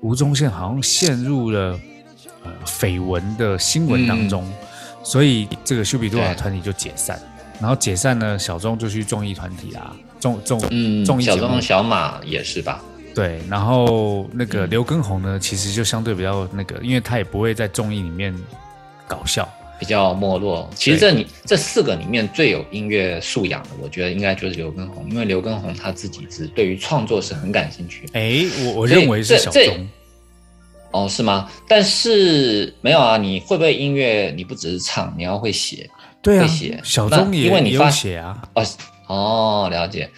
[0.00, 1.78] 吴宗宪好像陷入了
[2.44, 4.48] 呃绯闻的新闻当中，
[5.02, 7.20] 所以这个修比多瓦对团体就解散。
[7.60, 12.80] 然后解散呢，小钟就去综艺团体啊，综综嗯，综艺节目小钟小马也是吧？
[13.12, 18.32] 对，然后那个刘畊宏呢，其实就相对比较那个，因为他也不会在综艺里面
[19.08, 19.48] 搞笑。
[19.80, 20.70] 比较没落。
[20.76, 28.06] 其实这里这四个里面最有音乐素养的，我觉得应该就是刘畊宏，因为刘畊宏他自己是对于创作是很感兴趣。
[28.12, 29.88] 哎，我我认为是小这钟。
[30.92, 31.50] 哦，是吗？
[31.66, 34.32] 但是没有啊，你会不会音乐？
[34.36, 35.90] 你不只是唱，你要会写。
[36.22, 38.40] 对啊会写，小钟那也因为你发写啊。
[38.54, 38.64] 哦
[39.12, 40.08] 哦，了解。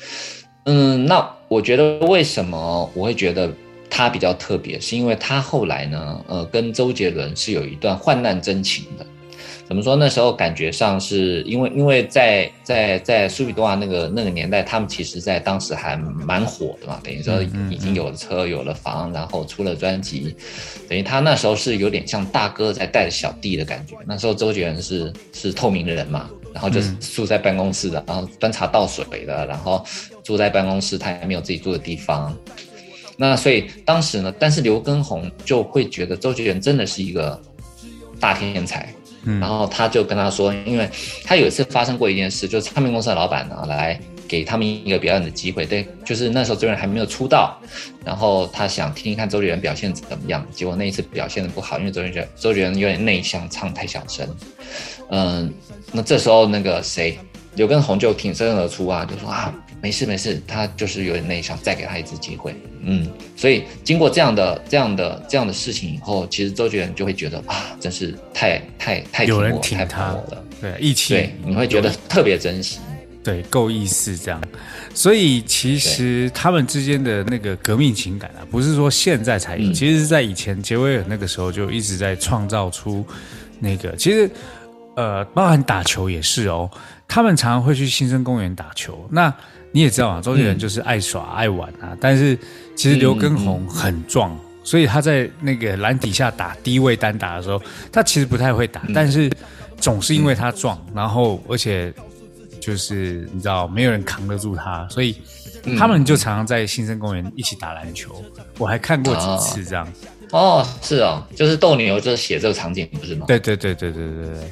[0.66, 3.52] 嗯，那我觉得为什么我会觉得
[3.90, 9.04] 他比较特别，是因为他后来呢，呃，跟周杰伦是有一段患难真情的。
[9.66, 9.96] 怎么说？
[9.96, 20.36] 那时候感觉上是因为，因为在在在苏比多瓦那个那个年代，他们其实在当时还蛮火的嘛，等于说已经有了车、有了房，然后出了专辑，
[20.86, 23.96] 等于他那时候是有点像大哥在带着小弟的感觉。
[24.06, 29.84] 那时候周杰伦是是透明人嘛，然后就是住在办公室的，然后端茶倒水的，然后
[30.22, 32.32] 住在办公室，他也没有自己住的地方。
[33.16, 37.40] 那所以当时呢，但是刘畊宏就会觉得周杰伦真的是一个
[38.20, 38.88] 大天才，
[39.24, 39.40] 嗯。
[39.40, 40.88] 然后他就跟他说，因为
[41.24, 47.58] 他有一次发生过一件事，就是唱片公司的老板呢来给他们一个表演的机会，对，就是那时候周杰伦还没有出道，
[48.04, 54.28] 然后他想听一看周杰伦表现怎么样，结果那一次表现的不好，因为周杰伦周杰伦有点内向，唱太小声，
[55.10, 55.52] 嗯，
[55.92, 57.18] 那这时候那个谁
[57.54, 63.06] 刘畊宏就挺身而出啊，就说啊没事没事，他就是有点内向，再给他一次机会，嗯，
[63.36, 72.78] 所以经过这样的这样的这样的事情以后，其实周杰伦就会觉得啊，真是太太太有人我太挺他捧我了，对，一起，对，你会觉得特别珍惜，
[73.24, 74.40] 对够意思这样。
[74.94, 83.04] 所以其实他们之间的那个革命情感啊，不是说现在才有，嗯其实是在以前杰威尔那个时候就一直在创造出
[83.58, 83.96] 那个。
[83.96, 84.30] 其实
[84.94, 86.70] 呃，包含打球也是哦，
[87.08, 89.08] 他们常常会去新生公园打球。
[89.10, 89.34] 那
[89.72, 92.38] 你也知道啊，周杰伦就是爱耍、爱玩啊，但是
[92.76, 94.38] 其实刘畊宏很壮。
[94.62, 97.60] 所以他在那个篮底下打低位单打的时候，
[97.92, 99.30] 他其实不太会打，但是
[99.78, 101.92] 总是因为他壮，然后而且
[102.64, 105.16] 就是你知道没有人扛得住他，所以
[105.76, 108.24] 他们就常常在新生公园一起打篮球。
[108.56, 109.86] 我还看过几次这样。
[110.30, 113.26] 哦，是哦，就是斗牛就是写这个场景不是吗？
[113.28, 114.50] 对对对对对对对。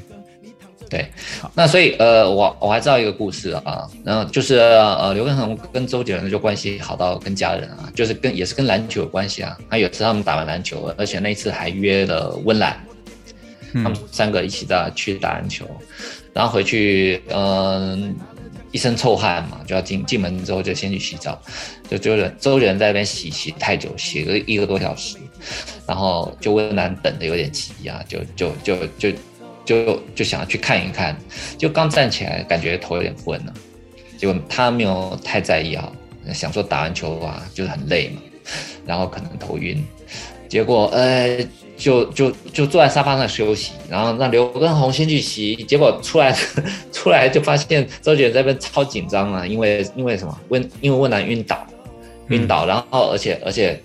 [0.90, 1.10] 对，
[1.54, 9.56] 那所以呃，我我还知道一个故事啊，然后就是呃，刘畊宏跟周杰伦就关系好到跟家人啊，就是跟也是跟篮球有关系啊。
[9.70, 12.78] 他有次他们打完篮球，而且那一次还约了温岚，
[13.72, 15.66] 他们三个一起在去打篮球，
[16.32, 18.14] 然后回去嗯、
[18.70, 21.40] 一身臭汗嘛，就要进进门之后就先去洗澡，
[21.90, 25.16] 就周杰伦周杰伦在那边洗洗太久，洗了一个多小时，
[25.86, 29.12] 然后就温岚等的有点急啊，就就就就。
[29.64, 31.16] 就就想要去看一看，
[31.56, 33.54] 就刚站起来，感觉头有点昏了。
[34.18, 35.88] 结果他没有太在意啊，
[36.34, 38.20] 想说打完球啊，就是很累嘛，
[38.84, 39.80] 然后可能头晕。
[40.48, 41.38] 结果呃，
[41.82, 45.56] 就就就坐在沙发上休息，然后让刘畊宏先去洗。
[45.64, 46.32] 结果出来
[46.92, 51.66] 出来就发现周杰伦在那边超紧张啊，因为因为什么温因为温岚晕倒，
[52.28, 53.80] 晕倒，然后而且而且。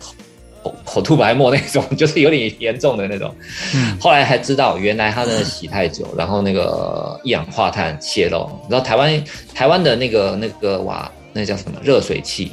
[0.64, 3.34] 口口吐白沫那种， 就是有点严重的那种。
[3.74, 8.50] 嗯，后来才知道，原来他真的洗太久，然后那个一氧化碳泄漏。
[8.64, 12.52] 你知道台湾台湾的那个那个瓦，那叫什么热水器，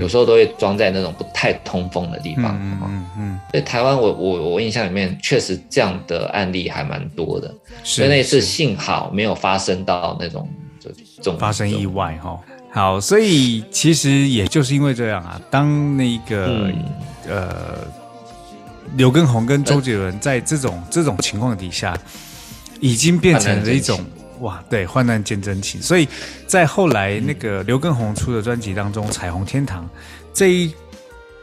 [0.00, 2.58] 有时候都会装在那种不太通风的地方。
[2.60, 7.48] 嗯嗯嗯，所以台湾我我我印象里面确实这样的案例还蛮多的。
[7.82, 12.38] 所以是那次幸好没有发生到那种就这种发生意外哈。
[12.70, 16.84] 好，所以其实也就是因为这样啊，当那个、嗯。
[17.28, 18.00] 呃
[18.96, 21.96] 刘畊宏跟周杰伦在这种这种情况底下，
[22.80, 24.00] 已经变成了一种
[24.40, 25.80] 哇，对，患难见真情。
[25.80, 26.08] 所以
[26.46, 29.84] 在后来那个刘畊宏出的专辑当中，《彩虹天堂》
[30.34, 30.74] 这一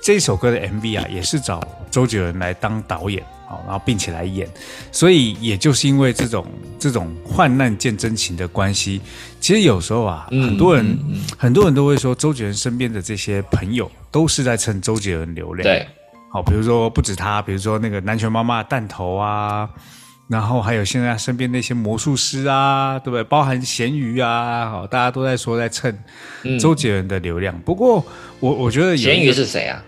[0.02, 3.24] 这一首歌的 MV 啊，也是找周杰伦来当导演。
[3.50, 4.46] 好，然后并且来演，
[4.92, 6.46] 所以也就是因为这种
[6.78, 9.00] 这种患难见真情的关系，
[9.40, 15.88] 其实有时候啊，嗯很多人、嗯嗯很多人都会说，周杰伦身边的这些朋友都是在趁周杰伦流量。，对，
[16.30, 19.70] 好，比如说不止他，比如说那个南拳妈妈的弹头啊，
[20.28, 23.24] 然后还有现在身边那些魔术师啊，对不对？
[23.24, 25.98] 包含咸鱼啊，好，大家都在说在蹭
[26.44, 27.58] 嗯周杰伦的流量。
[27.62, 28.06] 不过
[28.40, 29.82] 我我觉得咸鱼是谁啊？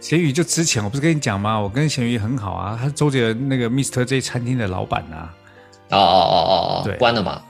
[0.00, 1.58] 咸鱼就之前我不是跟你讲吗？
[1.58, 5.32] 我跟咸鱼很好啊，他是周杰伦那个 Mister J 餐厅的老板啊，
[5.90, 7.40] 哦哦哦哦对哦，关了吗？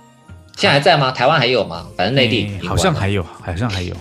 [0.56, 1.10] 现在还在吗？
[1.10, 1.86] 台湾还有吗？
[1.96, 3.96] 反正内地好像还有，好像还有。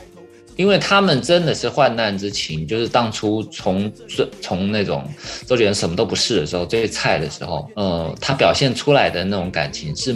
[0.55, 5.03] 因为他们真的是患难之情，就是当初从最从那种
[5.45, 10.13] 周杰伦什么都不是的时候，最菜的时候，呃，他表现出来的那种感情是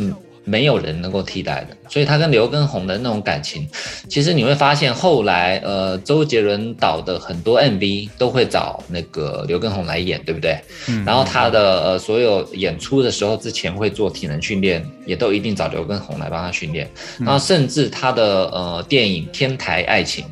[0.47, 1.75] 没有人能够替代的。
[1.89, 3.67] 所以他跟刘畊宏的那种感情，
[4.09, 10.57] 其实你会发现后来，呃，周杰伦导的很多 MV 都会找那个刘畊宏来演，对不对？
[10.87, 16.89] 嗯然后他的呃所有演出的时候之前会做体能训练，也都一定找刘畊宏来帮他训练。
[17.19, 20.23] 然后甚至他的呃电影《天台爱情》。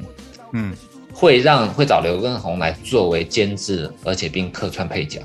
[0.53, 0.73] 嗯，
[1.13, 5.21] 会让会找刘畊宏来作为监制，而且并客串配角。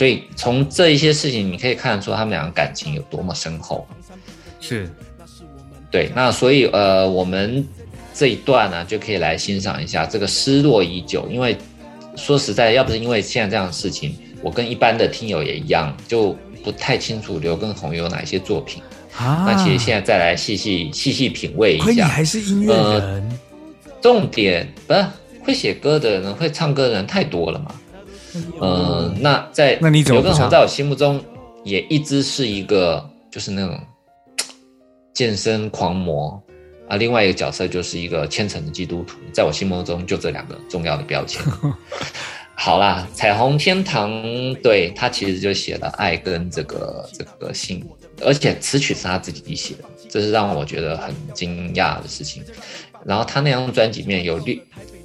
[0.00, 3.86] 所以从这一些事情，你可以看得出他们两个感情有多么深厚。
[4.58, 4.88] 是
[5.90, 7.62] 对，那所以呃，我们
[8.14, 11.28] 这一段呢，就可以来欣赏一下这个失落已久。
[11.30, 11.54] 因为
[12.16, 16.34] 说实在，要不是因为现在这样的事情，我跟一般的听友也一样，就
[16.64, 18.82] 不太清楚刘畊宏有哪些作品。
[19.18, 19.44] 啊。
[19.46, 23.38] 那其实现在再来细细细细品味一下，亏你还是音乐人，
[24.00, 25.06] 重点不是
[25.44, 27.74] 会写歌的人、会唱歌的人太多了嘛？
[28.60, 31.22] 嗯、那在那你怎么刘畊宏在我心目中
[31.64, 33.78] 也一直是一个就是那种
[35.12, 36.42] 健身狂魔
[36.88, 41.42] 啊，另外一个角色就是一个虔诚的基督徒，在我心目中就这两个重要的标签。
[42.54, 44.22] 好啦，彩虹天堂
[44.62, 47.82] 对他其实就写了爱跟这个这个性，
[48.22, 52.42] 而且词曲是他自己写的，这是让我觉得很惊讶的事情。
[53.02, 54.54] 然后他那张专辑里面有六，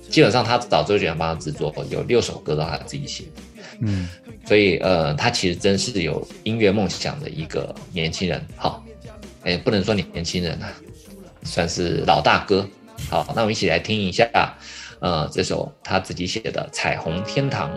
[0.10, 3.42] 基本上他找周杰伦帮他制作，有六首歌都他自己写的。
[3.82, 4.08] 嗯，
[4.46, 8.42] 所以呃，他其实真是有音乐梦想的一个年轻人。
[8.56, 8.84] 好，
[9.44, 10.72] 哎，不能说年轻人啊，
[11.44, 12.68] 算是老大哥。
[13.10, 14.30] 好，那我们一起来听一下，
[15.00, 17.70] 呃，这首他自己写的《彩虹天堂》。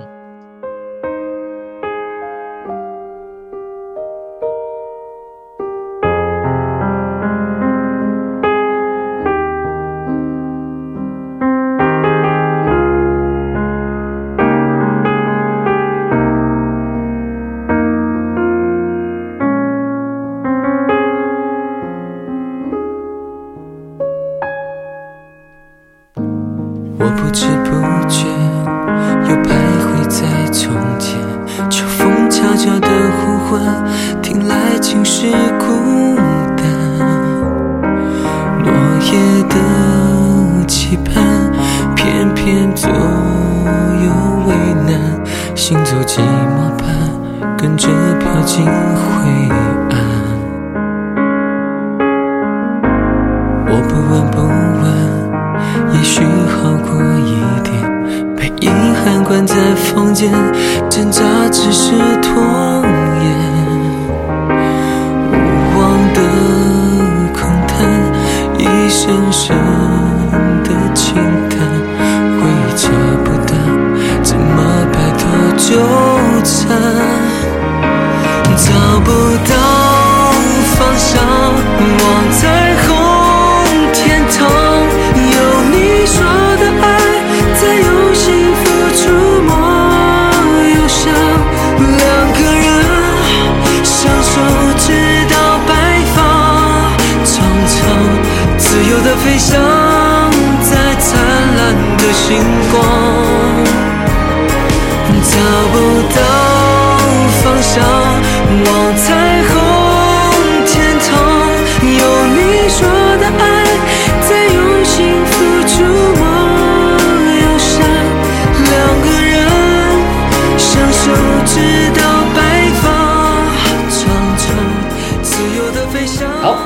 [102.28, 102.57] 心。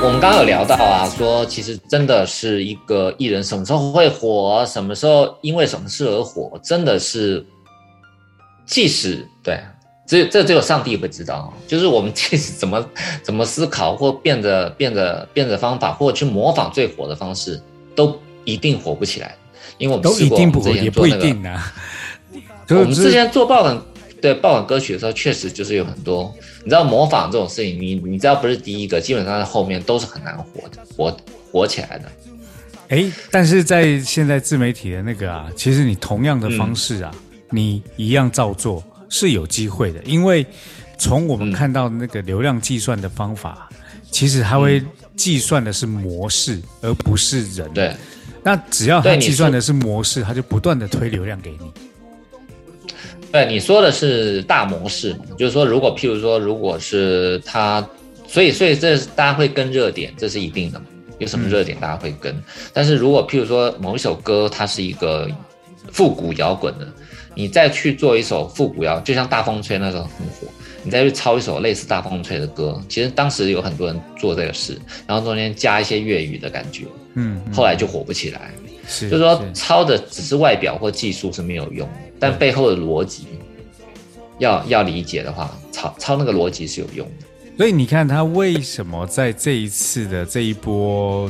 [0.05, 7.45] 有聊到啊，说其实真的是一个艺人什么时候会火，什么时候因为什么事而火，真的是，
[8.67, 9.61] 即使对，
[10.07, 12.85] 只这只有上帝会知道， 就是我们即使怎么
[13.23, 17.61] 怎么思考或变着变着变着方法，或者去模仿最火的方式，
[17.95, 19.37] 都一定火不起来，
[19.79, 21.73] 因为我们都一定不会，也不一定啊。
[22.71, 23.81] 我们之前 做爆款
[24.21, 26.35] 对爆款歌曲的时候，确实就是有很多。
[26.65, 31.17] 你知道模仿这种事情，你你知道不是第一个，基本上在后面都是很难活的，活
[31.51, 32.05] 活起来的。
[32.89, 37.15] 哎，但是在现在自媒体的那个啊，其实你同样的方式啊，
[37.51, 40.45] 你一样照做是有机会的，因为
[40.99, 43.69] 从我们看到那个流量计算的方法，
[44.11, 44.85] 其实它会
[45.17, 47.73] 计算的是模式，而不是人。
[47.73, 47.97] 对，
[48.43, 51.73] 那只要它计算的是模式，它就不断的推流量给你。
[53.33, 57.85] 对你说的是大模式，就是说，如果譬如说，如果是他，
[58.29, 60.85] 所以所以这大家会跟热点，这是一定的嘛？
[61.19, 62.35] 有什么热点大家会跟。
[62.73, 65.29] 但是如果譬如说某一首歌它是一个
[65.91, 66.87] 复古摇滚的，
[67.35, 70.47] 你再去做一首复古摇，就像大风吹那时候很火，
[70.83, 78.53] 你再去抄一首类似大风吹的歌，其实当时有很多人做这个事，然后中间加一些粤语的感觉，嗯，后来就火不起来。
[78.87, 81.89] 是，就是说抄的只是外表或技术是没有用，
[82.23, 83.27] 但背后的逻辑
[84.39, 87.27] 要要理解的话，抄抄那个逻辑是有用的。
[87.57, 91.29] 所以你看他为什么在这一次的这一波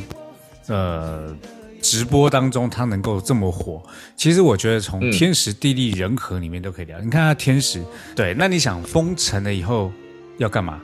[0.66, 1.34] 呃
[1.80, 3.82] 直播当中，他能够这么火？
[4.18, 7.00] 其实我觉得从天时地利人和里面都可以聊。
[7.00, 7.82] 你看他天时，
[8.14, 9.90] 对，那你想封城了以后
[10.36, 10.78] 要干嘛？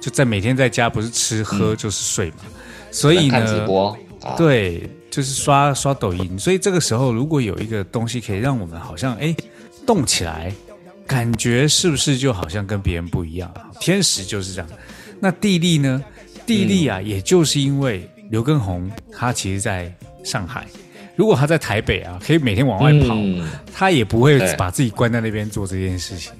[0.00, 2.36] 就在每天在家不是吃喝就是睡嘛，
[2.92, 3.98] 所以呢，直播，
[4.36, 4.88] 对。
[5.10, 9.34] 就是刷刷抖音，所以这个时候如果有一个东西可以让我们好像哎
[9.84, 10.52] 动起来，
[11.06, 13.52] 感觉是不是就好像跟别人不一样？
[13.80, 14.70] 天时就是这样，
[15.18, 16.02] 那地利呢？
[16.46, 19.92] 地利啊，也就是因为刘畊宏他其实在
[20.22, 20.66] 上海，
[21.16, 23.16] 如果他在台北啊，可以每天往外跑，
[23.72, 26.32] 他也不会把自己关在那边做这件事情，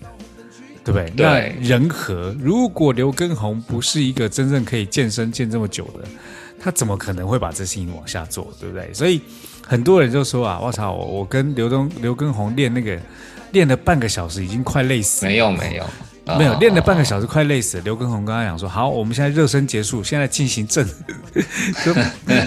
[0.85, 1.13] 对不对？
[1.17, 6.09] 那人和，如果刘畊宏不是一个真正可以健身健这么久的。
[6.63, 8.93] 他怎么可能会把这事情往下做，对不对？
[8.93, 9.23] 所以
[9.67, 12.99] 很多人就说啊，我操，我我跟刘东刘根红练那个
[13.53, 15.25] 练了半个小时，已经快累死。
[15.25, 15.87] 没有没有
[16.37, 17.81] 没有，练了半个小时快累死。
[17.81, 20.87] 刘根红刚刚讲说，好，我们现在热身结束，现在进行正，
[21.85, 21.95] 就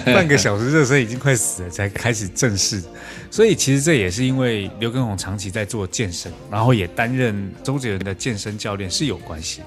[0.06, 2.82] 半个小时热身已经快死了，才开始正式。
[3.30, 9.66] 所以其实这也是因为刘根红长期在做健身，然后也担任周杰伦的健身教练是有关系的。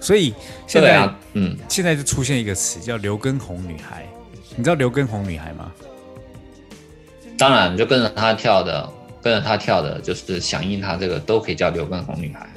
[0.00, 0.34] 所以
[0.66, 4.06] 现在，嗯，现在就出现一个词叫“刘根红女孩”，
[4.56, 5.70] 你知道“刘根红女孩”吗？
[7.36, 8.90] 当然，就跟着她跳的，
[9.22, 12.48] 跟着她跳的，就是响应她这个，都可以叫“刘根红女孩”。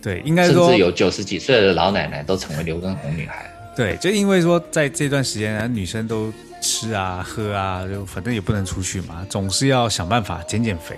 [0.00, 3.50] 对，应该说，甚至有九十几岁的老奶奶都成为“刘根红女孩”。
[3.76, 6.32] 对，就因为说，在这段时间，女生都
[6.62, 10.96] 吃啊、喝啊，就反正也不能出去嘛，总是要想办法减减肥。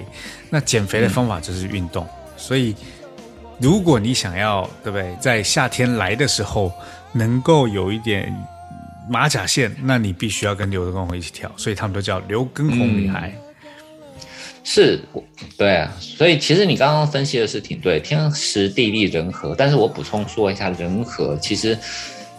[0.49, 2.77] 那减肥的方法就是运动，所以。
[3.61, 5.17] 如果你想要，对不对？
[5.21, 6.73] 在夏天来的时候，
[7.13, 8.33] 能够有一点
[9.09, 13.33] 马甲线，那你必须要跟刘畊宏一起跳，所以他们都叫刘畊宏女孩。
[14.63, 15.01] 是，
[15.57, 15.93] 对啊。
[15.99, 19.55] 所以其实你刚刚分析的是挺对，天时地利人和。
[19.55, 21.77] 但是我补充说一下，人和其实，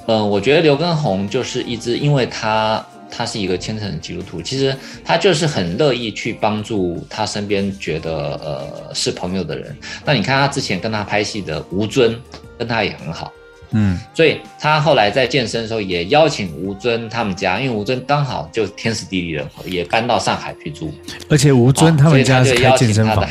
[0.05, 2.85] 嗯，我觉得刘畊宏就是一直，因为他。
[3.11, 8.11] 他是一个虔诚的基督徒，其实他就是很乐意去帮助他身边觉得
[8.43, 9.75] 呃是朋友的人。
[10.05, 12.19] 那你看他之前跟他拍戏的吴尊，
[12.57, 13.31] 跟他也很好，
[13.71, 20.93] 嗯，所以他后来在健身的时候也邀请吴尊他们家，因为吴尊刚好就天时地利人和，也搬到上海去住。
[21.29, 23.27] 而且吴尊他们家是开健身房的。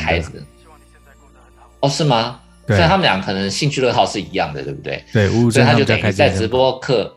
[1.79, 2.39] 哦，是吗？
[2.67, 5.03] 所以他们俩可能兴趣爱好是一样的，对不对？
[5.11, 7.11] 对，所以他就等于在直播课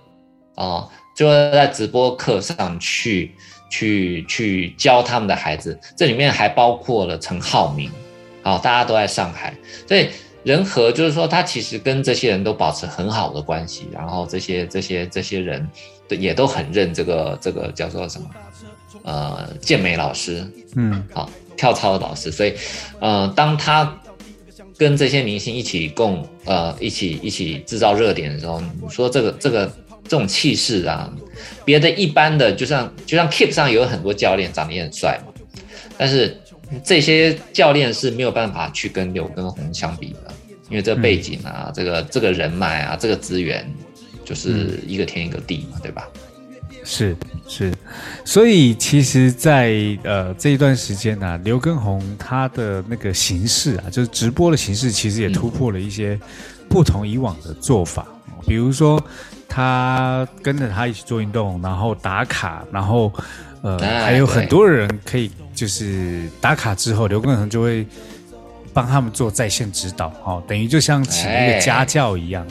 [0.54, 0.88] 哦。
[1.22, 3.32] 就在直播课上去
[3.70, 7.88] 去去教他们的孩子，这里面还包括了陈浩民，
[8.42, 9.54] 好，大家都在上海，
[9.86, 10.08] 所以
[10.42, 15.64] 人和就是说他其实跟这些人都保持很好的关系，然后这些这些这些人
[16.08, 18.28] 也都很认这个这个叫做什么？
[19.04, 20.44] 呃健美老师，
[20.74, 22.52] 嗯，好跳操的老师，所以
[22.98, 23.96] 呃当他
[24.76, 29.72] 跟这些明星一起共呃一起一起制造热点的时候，你说这个这个。
[30.04, 31.12] 这种气势啊，
[31.64, 35.32] 别的一般的，就像就像 Keep 上有很多教练长得也很帅嘛，
[35.96, 36.36] 但是
[36.84, 40.32] 这些教练是没有办法去跟刘畊宏相比的，
[40.68, 43.68] 因为这背景啊，这个这个人脉啊，这个资源
[44.24, 46.08] 就是一个天一个地嘛，对吧？
[46.84, 47.72] 是是，
[48.24, 49.72] 所以其实，在
[50.02, 56.18] 呃这一段时间呢，刘畊宏他的那个形式啊，就是直播的形式，其实也突破了一些
[56.68, 58.04] 不同以往的做法。
[58.48, 59.00] 比如说
[59.54, 63.12] 他跟着他一起做运动，然后打卡，然后
[63.60, 67.86] 呃还有很多人可以就是打卡之后，刘根恒就会
[68.72, 72.46] 帮他们做在线指导，哦，等于就像请一个家教一样。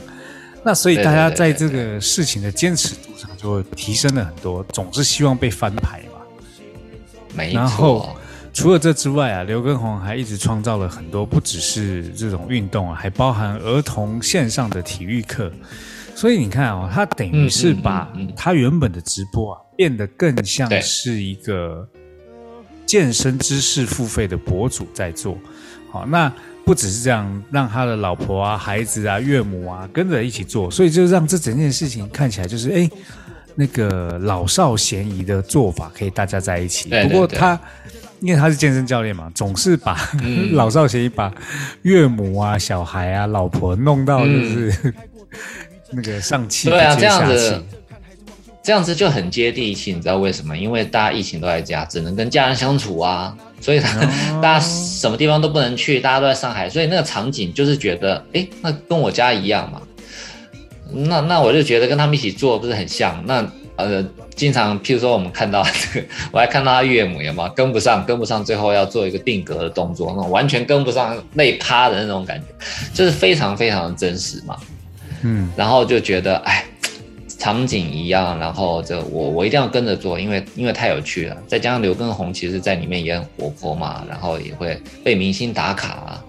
[0.64, 6.20] 那所以大家在这个事情的坚持度上就会提升了很多，总是希望被翻牌嘛。
[7.34, 8.16] 没错。
[8.54, 15.52] 除了这之外啊，刘根宏还一直创造了很多，不只是这种运动啊，还包含儿童线上的体育课。
[16.22, 21.88] 所以你看啊，他等于是把他原本的直播啊，变得更像是一个
[22.86, 25.36] 健身知识付费的博主在做。
[25.92, 26.32] 好，那
[26.64, 32.88] 不只是这样，让他的老婆啊、孩子啊、岳母啊跟着一起做，所以就让这整件事情看起来就是哎，
[33.56, 36.88] 那个老少咸宜的做法，可以大家在一起。
[36.90, 37.60] 不过他。
[38.20, 39.98] 因为他是健身教练嘛，总是把
[40.54, 41.34] 老少咸宜，把
[41.82, 44.94] 岳母啊、小孩啊、老婆弄到就是
[45.92, 47.64] 那个上气对啊，这样子，
[48.64, 49.94] 这样子就很接地气。
[49.94, 50.58] 你知道为什么？
[50.58, 53.80] 因为大家疫情都在家，只能跟家人相处啊，所以
[54.42, 59.82] 大家什么地方都不能去，大家都在上海，所以那个场景就是觉得，哎，那跟我家一样嘛。
[60.94, 63.24] 那那我就觉得跟他们一起做不是很像？
[63.26, 64.06] 那呃。
[64.34, 67.48] 经常，譬如说，我们看到这个， 我还看到他岳母有吗？
[67.50, 72.46] 跟不上，跟不上，最后要做一个定格的动作，那种完全跟不上，累趴的那种感觉，
[72.92, 74.58] 就是非常非常的真实嘛。
[75.24, 76.66] 嗯，然后就觉得，哎，
[77.38, 81.38] 场景一样，然后这我我一定要跟着做，因为因为太有趣了。
[81.48, 86.26] 再加上刘畊宏，其实在里面也很活泼嘛，然后也会被明星打卡啊，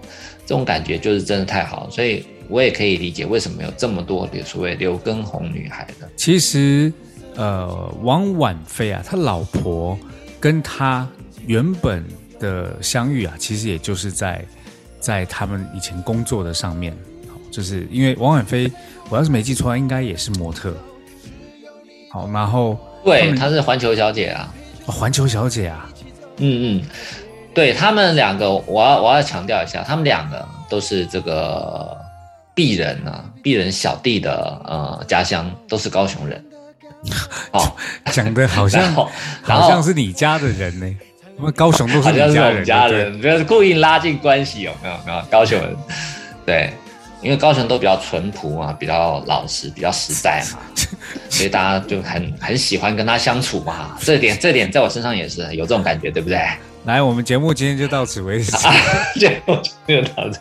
[0.47, 6.09] 这种感觉就是真的太好，所以我也可以理解为什么有这么多的所谓刘畊宏女孩的。
[6.16, 6.93] 其实。
[7.34, 9.99] 呃，王婉菲啊，他老婆
[10.38, 11.09] 跟他
[11.47, 12.05] 原本
[12.38, 14.45] 的相遇啊，其实也就是在
[15.01, 16.95] 在他们以前工作的上面，
[17.53, 18.68] 就是因为王婉菲，
[19.11, 20.74] 我要是没记错，应该也是模特。
[22.11, 24.53] 好，然后对，她是环球小姐啊，
[24.86, 25.88] 环球小姐啊，
[26.38, 26.82] 嗯嗯，
[27.55, 31.96] 对他们两个，我要我要强调一下，他们两个都是这个
[32.55, 36.44] 鄙人啊，鄙人小弟的呃家乡都是高雄人。
[37.53, 37.72] 哦，
[38.12, 38.94] 讲的好像
[39.42, 40.86] 好像是你家的人呢，
[41.38, 44.94] 因为高雄都是你家人，家人就是故意拉近关系，有没有？
[45.05, 45.76] 没有高雄人，
[46.46, 46.72] 对，
[47.22, 50.58] 因为高雄都比较淳朴嘛，比较老实，比较实在嘛，
[51.30, 53.96] 所以大家就很很喜欢跟他相处嘛。
[54.00, 56.38] 这点这点在我身上也是有这种感觉，对不对？
[56.84, 58.50] 来，我们节目今天就到此为止，
[59.18, 59.56] 节目
[59.86, 60.38] 就到这。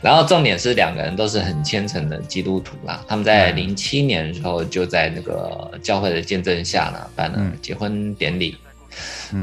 [0.00, 8.56] 然后重点是两个人都是很虔诚的基督徒啦，他们在零七年的时候就在那个教会的见证下呢办了结婚典礼。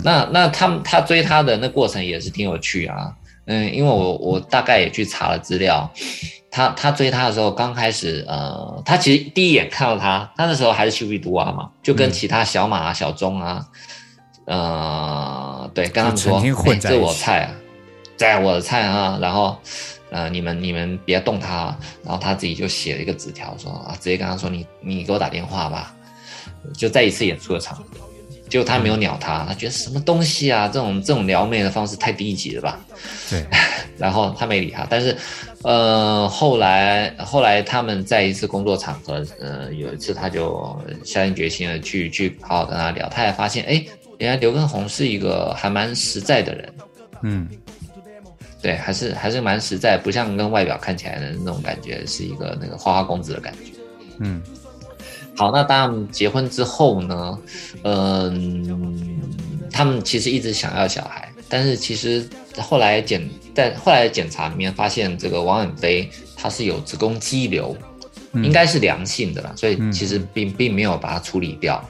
[0.04, 3.14] 那那他们他追她的那过程也是挺有趣啊，
[3.46, 5.90] 嗯，因为我我大概也去查了资料，
[6.52, 13.66] 他他追她的时候刚开始呃，他其实第一眼看到他，他那时候还是丘比杜啊嘛，就跟其他小马啊小钟啊，
[14.46, 16.42] 呃，对，跟他们说，
[16.80, 17.52] 这我菜啊，
[18.18, 19.58] 在我的菜啊，然后。
[20.12, 21.66] 呃，你们你们别动他，
[22.04, 25.94] 然后他自己就写了一个纸条，说啊，直接跟他说你你给我打电话吧，
[26.76, 27.78] 就再一次演出的场，
[28.50, 32.80] 结果他没有鸟他，他觉得什么东西啊，这种这种撩妹的方式太低级了吧？
[33.30, 33.46] 对，
[33.98, 35.16] 然后他没理他，但是
[35.64, 43.86] 呃后来后来他们在一次工作场合，呃有一次他就下定决心了去去好好跟他聊，他也发现哎，
[44.18, 46.74] 原来刘畊宏是一个还蛮实在的人，
[47.22, 47.48] 嗯。
[48.62, 53.72] 对，还是还是蛮实在，不像跟外表看起来的那种感觉，是一个那个花花公子的感觉。
[54.20, 54.44] 嗯，
[55.40, 57.40] 好，那当然结婚之后呢，
[57.86, 59.18] 嗯，
[59.72, 62.28] 他们其实一直想要小孩，但是其实
[62.58, 63.26] 后来检
[63.56, 67.74] 在后来检查里面发现，这个王远飞他是有子宫肌瘤，
[68.34, 71.82] 应该是良性的啦，所以其实并并没有把它处理掉。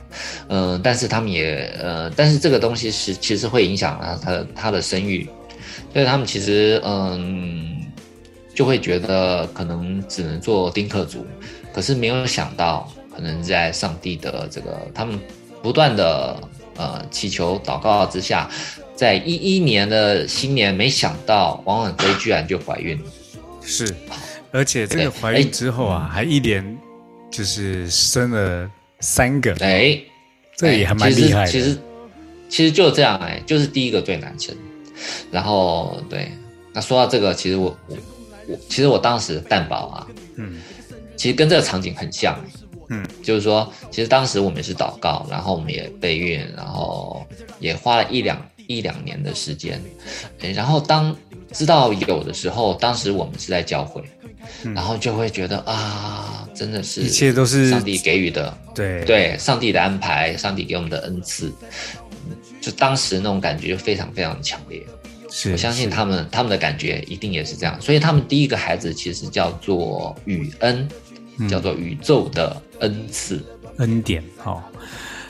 [0.49, 5.27] 嗯，但是他们也呃，但是这个东西是其实会影响啊他他的生育。
[5.91, 7.77] 所以他们其实嗯，
[8.53, 11.25] 就会觉得可能只能做丁克族，
[11.73, 12.87] 可是没有想到，
[13.19, 15.19] 可能在上帝的这个他们
[15.61, 16.41] 不断的
[16.77, 18.49] 呃祈求祷告之下，
[18.95, 23.11] 在一一年的新年，没想到王婉菲居然就怀孕了。
[23.61, 23.93] 是，
[24.53, 26.77] 而且这个怀孕之后啊，还一连
[27.29, 29.53] 就是生了三个。
[29.59, 29.99] 哎，
[30.55, 31.51] 这也还蛮厉害的。
[31.51, 31.77] 其实
[32.47, 34.55] 其实就这样哎，就是第一个最难生。
[35.29, 36.31] 然后对，
[36.71, 37.97] 那说到这个，其实我我
[38.47, 40.07] 我，其实我当时蛋宝啊，
[40.37, 40.61] 嗯，
[41.17, 42.39] 其实跟这个场景很像，
[42.89, 47.25] 嗯，就是说，其实当时我们是祷告，然后我们也备孕，然后
[47.59, 49.81] 也花了一两一两年的时间，
[50.53, 51.15] 然后当
[51.51, 54.03] 知道有的时候，当时我们是在教会，
[54.75, 59.03] 然后就会觉得啊，真的是一切都是上帝给予的，对。
[59.05, 61.51] 对，上帝的安排，上帝给我们的恩赐，
[62.61, 64.83] 就当时那种感觉就非常非常强烈。
[65.51, 70.89] 我相信他们他们的感觉一定也是这样，所以他们第一个孩子其实叫做雨恩，
[71.47, 73.43] 叫做宇宙的恩赐。
[73.77, 74.61] 恩典，好，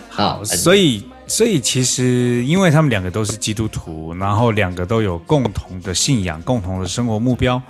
[0.10, 7.62] 好好，所以所以其实因为他们两个都是基督徒，然后两个都有共同的信仰、共同的生活目标，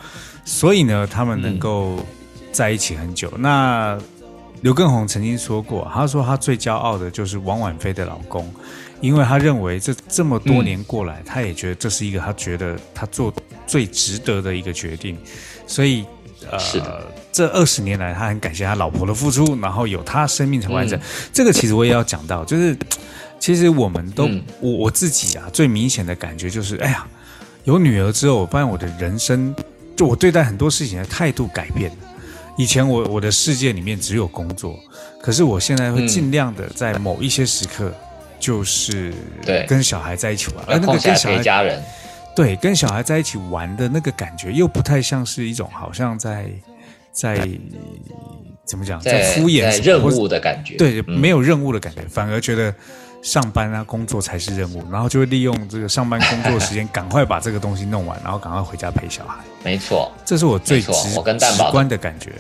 [0.46, 1.98] 所以呢，他们能够
[2.52, 3.30] 在一起很久。
[3.38, 3.98] 那
[4.62, 8.50] 刘畊宏曾经说过，他说他最骄傲的就是王婉菲的老公，
[9.02, 13.34] 因为他认为这这么多年过来，他也觉得这是一个他觉得他做
[13.68, 15.18] 最值得的一个决定，
[15.68, 16.06] 所以
[16.60, 21.00] 是呃，这二十年来他很感谢他老婆的付出，然后有他生命才完整。
[21.34, 22.78] 这个其实我也要讲到，就是
[23.40, 24.42] 其实我们都、嗯。
[24.60, 27.06] 我我自己啊，最明显的感觉就是，哎呀，
[27.64, 29.54] 有女儿之后，我发现我的人生，
[29.96, 31.98] 就我对待很多事情的态度改变了。
[32.58, 34.78] 以前我我的世界里面只有工作，
[35.22, 37.94] 可是我现在会尽量的在某一些时刻，
[38.38, 39.14] 就是
[39.46, 39.66] 对。
[39.66, 41.82] 跟小孩在一起玩，而那个跟小孩陪家人，
[42.40, 46.46] 对跟小孩在一起玩的那个感觉，又不太像是一种好像在
[47.12, 47.50] 在
[48.64, 52.74] 怎么讲，在敷衍在任务的感觉，对，嗯没有任务的感觉，反而觉得
[53.22, 59.36] 上班啊工作才是任务，然后就会利用这个上班工作时间，赶快把这个东西弄完，然后赶快回家陪小孩。
[59.62, 60.10] 没错。
[60.24, 62.32] 这是我最直我跟蛋宝直观的感觉。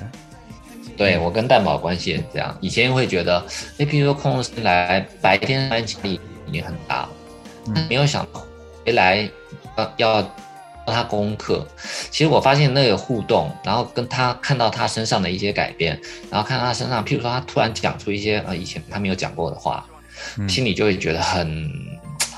[0.96, 3.46] 对我跟蛋宝关系也是这样，以前会觉得，
[3.80, 7.06] 哎，比如说空时来白天班压力已经很大
[7.90, 8.42] 没有想到
[8.86, 9.30] 回来
[9.78, 10.32] 要要教
[10.88, 11.68] 他功课。
[12.10, 16.00] 其实我发现那个互动，然后跟他看到他身上的一些改变，
[16.30, 19.86] 然后看到他身上，譬如说他突然讲出一些呃以前他没有讲过的话，
[20.48, 21.72] 心里就会觉得很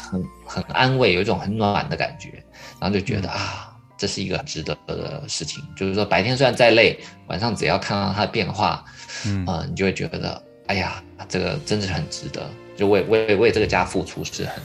[0.09, 2.43] 很很安慰，有一种很暖的感觉，
[2.79, 3.67] 然后就觉得啊。
[3.97, 8.83] 这是一个很值得的事情，就是说白天虽然再累，晚上只要看到他的变化，
[9.27, 9.45] 嗯。
[9.45, 14.55] 呃，你就会觉得，哎呀，这个真的是很值得，就为为为这个家付出是很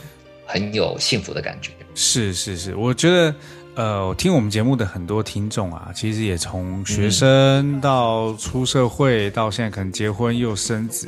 [0.47, 1.71] 很有幸福的感觉。
[1.93, 3.35] 是是是，我觉得
[3.75, 11.07] 呃，听我们节目的很多听众啊，其实也从学生到出社会，到现在可能结婚又生子，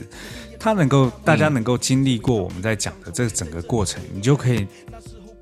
[0.60, 4.68] 他能够大家能够经历过我们在讲的这整个过程，你就可以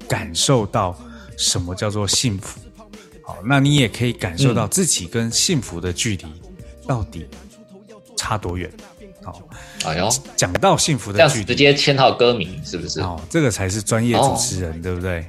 [0.07, 0.97] 感受到
[1.37, 2.59] 什么叫做幸福。
[3.23, 6.25] 好，那你也可以感受到自己跟幸福的距离
[6.85, 7.27] 到底
[8.15, 8.71] 差多远。
[9.27, 9.41] 好，
[9.83, 13.01] 哎呦，讲到幸福的距离，直接签到歌名是不是？
[13.01, 15.25] 哦，这个才是专业主持人，对不对？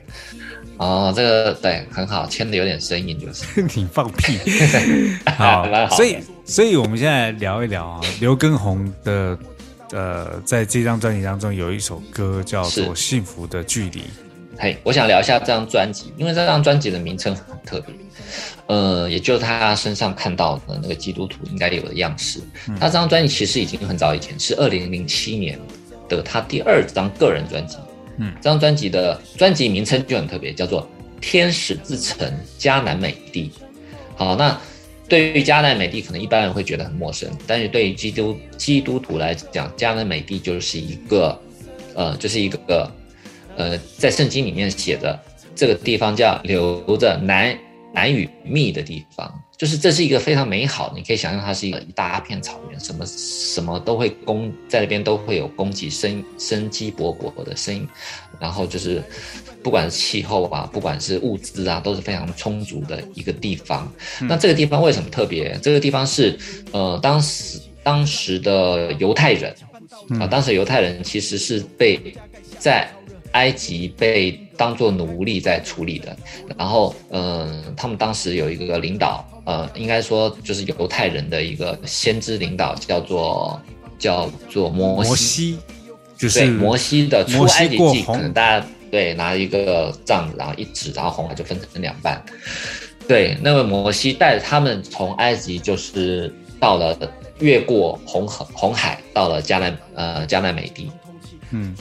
[0.76, 3.44] 哦，这个对，很好，签的有点生硬，就是。
[3.74, 4.38] 你放屁！
[5.36, 9.36] 好蛮好，所以，所以我们现在聊一聊啊，刘畊宏的
[9.90, 14.00] 呃，在这张专辑当中有一首歌叫做《幸福的距离》。
[14.56, 17.92] 嘿，我想聊一下这张专辑，因为这张专辑的名称很特别，
[18.66, 22.40] 呃，也就是他身上看到的那个基督徒应该有的样式。
[22.78, 25.58] 他这张专辑其实已经很早以前，是二零零七年
[26.08, 27.76] 的他第二张个人专辑。
[28.18, 30.82] 嗯，这张专辑的专辑名称就很特别，叫做
[31.20, 33.50] 《天使之城迦南美地》。
[34.16, 34.58] 好，那
[35.08, 41.40] 对于迦南美地，可能一般人会觉得很陌生，但是对于基督基督徒来讲，迦南美地就是一个，
[41.94, 42.92] 呃，就是一个，
[43.56, 45.18] 呃，在圣经里面写的
[45.54, 47.56] 这个地方叫留着奶
[47.98, 57.88] 奶与密的地方，就是这是一个非常美好，你可以想象它是一个一大片草原，什么什么都会供在那边都会有供给生生机勃勃的声音，
[58.38, 59.02] 然后就是
[59.64, 63.92] 不管是气候啊，不管是物资啊，都是非常充足的一个地方。
[64.20, 65.58] 那这个地方为什么特别？
[65.60, 66.38] 这个地方是
[66.70, 69.52] 呃，当时当时的犹太人
[70.20, 72.14] 啊、当时犹太人其实是被
[72.58, 72.88] 在
[73.32, 76.16] 埃及被当做奴隶在处理的。
[76.56, 83.60] 然后，嗯、他们当时有一个领导，呃，应该说就是犹太人的一个先知领导，叫做
[83.98, 85.08] 叫做摩西。
[85.08, 85.58] 摩西
[86.16, 92.20] 就是对，摩西的出埃及记，可能大家对拿一个杖子，然后一指，然后红海就分成两半。
[93.06, 96.98] 对，那位摩西带着他们从埃及就是到了
[97.38, 100.90] 越过红河红海，到了迦南呃迦南美地。
[101.50, 101.74] 嗯，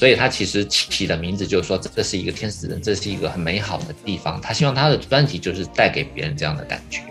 [0.00, 4.40] 所以他其实起的名字就是说，这是一个天使人，这是一个很美好的地方。
[4.40, 7.02] 他希望他的专辑就是带给别人这样的感觉。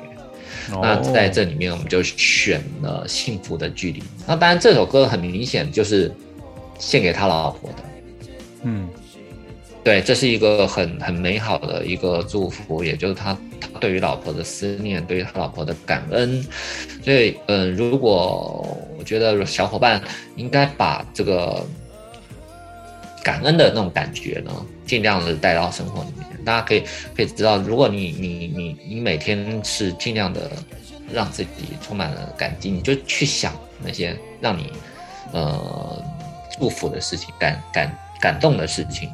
[0.71, 3.99] 那哦在这里面，我们就选了《幸福的距离》。
[4.25, 6.11] 那当然，这首歌很明显就是
[6.79, 7.75] 献给他老婆的。
[8.63, 8.89] 嗯
[9.83, 16.43] 对，这是一个很很美好的一个祝福，也就是他他对于老婆的思念，对于他老婆的感恩。
[17.03, 20.01] 所以，嗯、如果我觉得小伙伴
[20.35, 21.63] 应该把这个
[23.29, 24.51] 感恩的那种感觉呢，
[24.87, 26.25] 尽量的带到生活里面。
[26.43, 26.83] 大家可以
[27.15, 30.51] 可以知道，如果你你你你每天是尽量的
[31.13, 33.53] 让自己充满了感激，你就去想
[33.83, 34.71] 那些让你
[35.31, 36.03] 呃
[36.57, 39.07] 祝福的事情，感感感动的事情，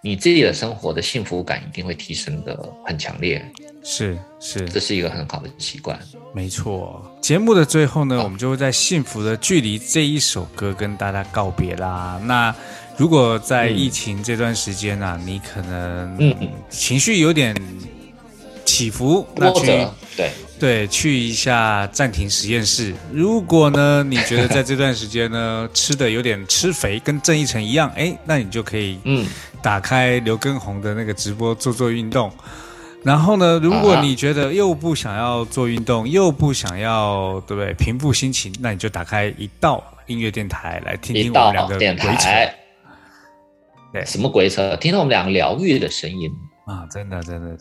[0.00, 3.40] 你自己的生活的幸福感一定会提升的很强烈。
[3.84, 5.96] 是是，这是一个很好的习惯。
[6.34, 12.20] 没错，节目的最后呢，我们就会在《幸福的距离》这一首歌跟大家告别啦。
[12.24, 12.54] 那
[13.00, 16.36] 如果在疫情这段时间呢，你可能嗯
[16.68, 17.56] 情绪有点
[18.66, 19.66] 起伏，那去
[20.14, 22.94] 对对去一下暂停实验室。
[23.10, 29.26] 如果呢，你觉得在这段时间呢 吃的有点吃肥，跟郑义成一样，哎，那你就可以嗯
[29.62, 32.30] 打开刘畊宏的那个直播做做运动。
[33.02, 33.58] 然后呢？
[33.62, 37.72] 如果你觉得又不想要做运动，又不想要，对不对？
[37.72, 42.54] 平复心情，那你就打开一道音乐电台来听听我们两个电台。
[43.92, 44.76] 对，什么鬼扯？
[44.76, 46.30] 听到我们两个疗愈的声音
[46.66, 46.86] 啊！
[46.90, 47.56] 真的，真的，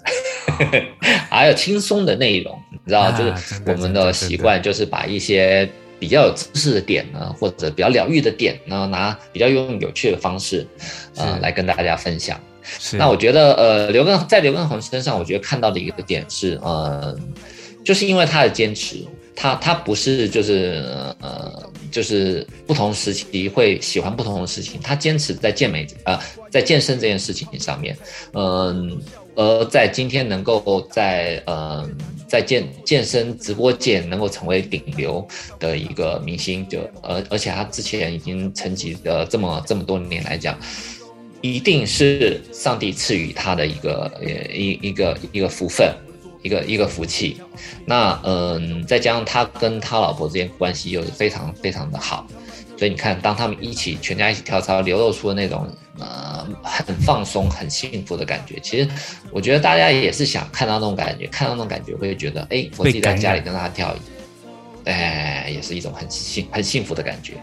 [1.29, 5.67] 还有轻松的内容，你知道，就是我们的习惯，就是把一些
[5.99, 10.67] 比较有知识的点呢，或者比较疗愈的点呢，拿比较用有趣的方式，
[11.15, 12.39] 呃，来跟大家分享。
[12.93, 17.17] 那我觉得，呃，刘根在刘根宏身上，我觉得看到的一个点是，呃，
[17.83, 19.03] 就是因为他的坚持，
[19.35, 20.83] 他他不是就是
[21.19, 27.97] 呃，就是不同时期会喜欢不同的事情，他坚持在健美啊，在健身这件事情上面，
[28.33, 28.99] 嗯，
[29.35, 31.89] 而在今天能够在呃
[32.27, 35.25] 在健健身直播界能够成为顶流
[35.59, 40.57] 的一个明星，就而而且他之前已经沉寂的这么这么多年来讲。
[41.41, 45.89] 一定是上帝赐予他的一个呃一一个一个福分，
[46.41, 47.39] 一个一个福气。
[47.85, 52.25] 那嗯，再加上他跟他老婆之间关系又是非常非常的好，
[52.77, 55.67] 所以你看，当他们一起全家一起跳操，流露出的那种
[55.99, 58.59] 呃很放松、很幸福的感觉。
[58.61, 58.87] 其实
[59.31, 63.95] 我觉得大家也是想看到那种感觉，看到那种感觉会觉得，哎，我自己在家里跟他跳，
[64.85, 67.33] 哎，也是一种很幸很幸福的感觉。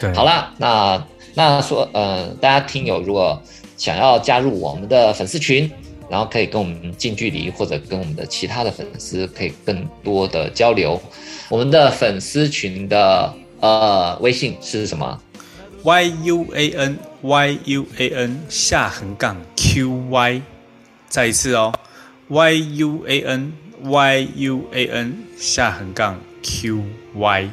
[0.00, 1.02] 对，好了，那。
[1.34, 3.42] 那说，呃，大家听友如果
[3.78, 5.72] 想要加入我们的粉丝群，
[6.12, 11.00] 然后可以跟我们近距离，或者跟我们的其他的粉丝可以更多的交流。
[11.48, 15.18] 我们的粉丝群的呃微信是什么
[15.82, 20.42] ？y u a n y u a n 下横杠 q y，
[21.08, 21.72] 再一次哦
[22.28, 23.50] ，y u a n
[23.82, 26.82] y u a n 下横杠 q
[27.14, 27.48] y。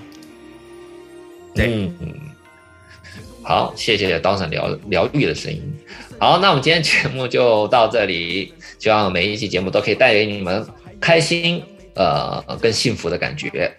[1.56, 1.90] 对。
[3.42, 5.62] 好，谢谢刀神疗疗愈的声音。
[6.20, 10.66] 好，那我们今天节目就到这里，希望每一期节目都可以带给你们
[11.00, 11.64] 开心，
[11.96, 13.72] 呃，更幸福的感觉。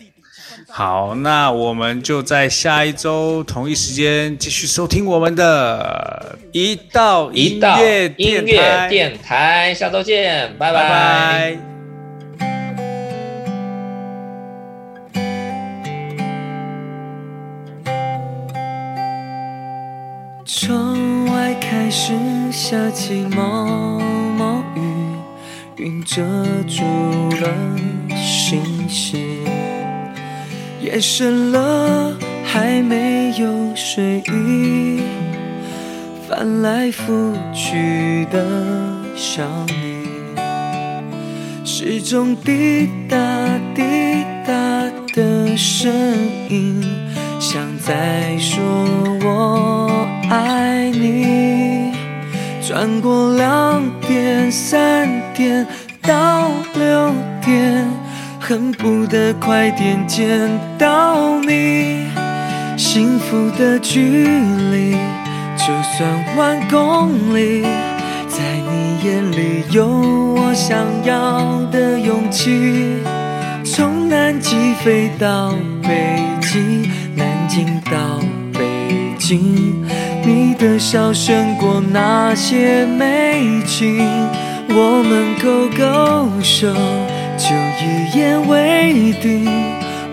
[0.69, 7.79] 好，那我们就在下一周同一时间继续收听我们的一道一道
[8.17, 11.53] 音乐电台，下周见，拜拜。
[11.53, 11.70] 窗
[22.63, 23.99] 下起毛
[24.37, 24.81] 毛雨，
[25.77, 26.23] 云遮
[26.69, 26.85] 住
[27.41, 27.49] 了
[28.15, 29.19] 星星。
[30.83, 35.01] 夜深了，还没有睡意，
[36.29, 38.45] 翻来覆去的
[39.17, 40.05] 想你，
[41.65, 43.17] 时钟滴答
[43.75, 43.83] 滴
[44.47, 44.53] 答
[45.15, 45.91] 的声
[46.51, 46.85] 音，
[47.41, 48.63] 像在说
[49.25, 50.07] 我。
[50.29, 51.70] 爱你，
[52.71, 55.67] 转过两点、三点
[56.03, 57.13] 到六
[57.45, 57.85] 点，
[58.39, 60.49] 恨不得快点见
[60.79, 62.07] 到你。
[62.77, 64.25] 幸福的距
[64.71, 64.93] 离，
[65.57, 65.65] 就
[65.99, 67.63] 算万公里，
[68.29, 68.39] 在
[68.71, 69.89] 你眼里有
[70.37, 73.03] 我想要的勇气。
[73.65, 75.53] 从南极飞到
[75.83, 78.21] 北极，南京到
[78.53, 78.63] 北
[79.19, 79.80] 京。
[80.25, 83.99] 你的笑胜过那些美景，
[84.69, 86.73] 我们勾勾手，
[87.37, 89.47] 就一言为定。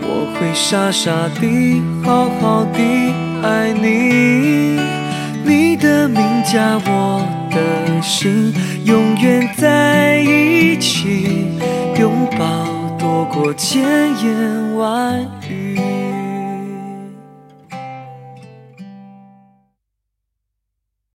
[0.01, 2.79] 我会傻傻地好好地
[3.43, 4.79] 爱你，
[5.43, 8.53] 你的名加我的心，
[8.85, 11.47] 永远在一起，
[11.99, 12.65] 拥抱
[12.97, 15.66] 多过千言万语。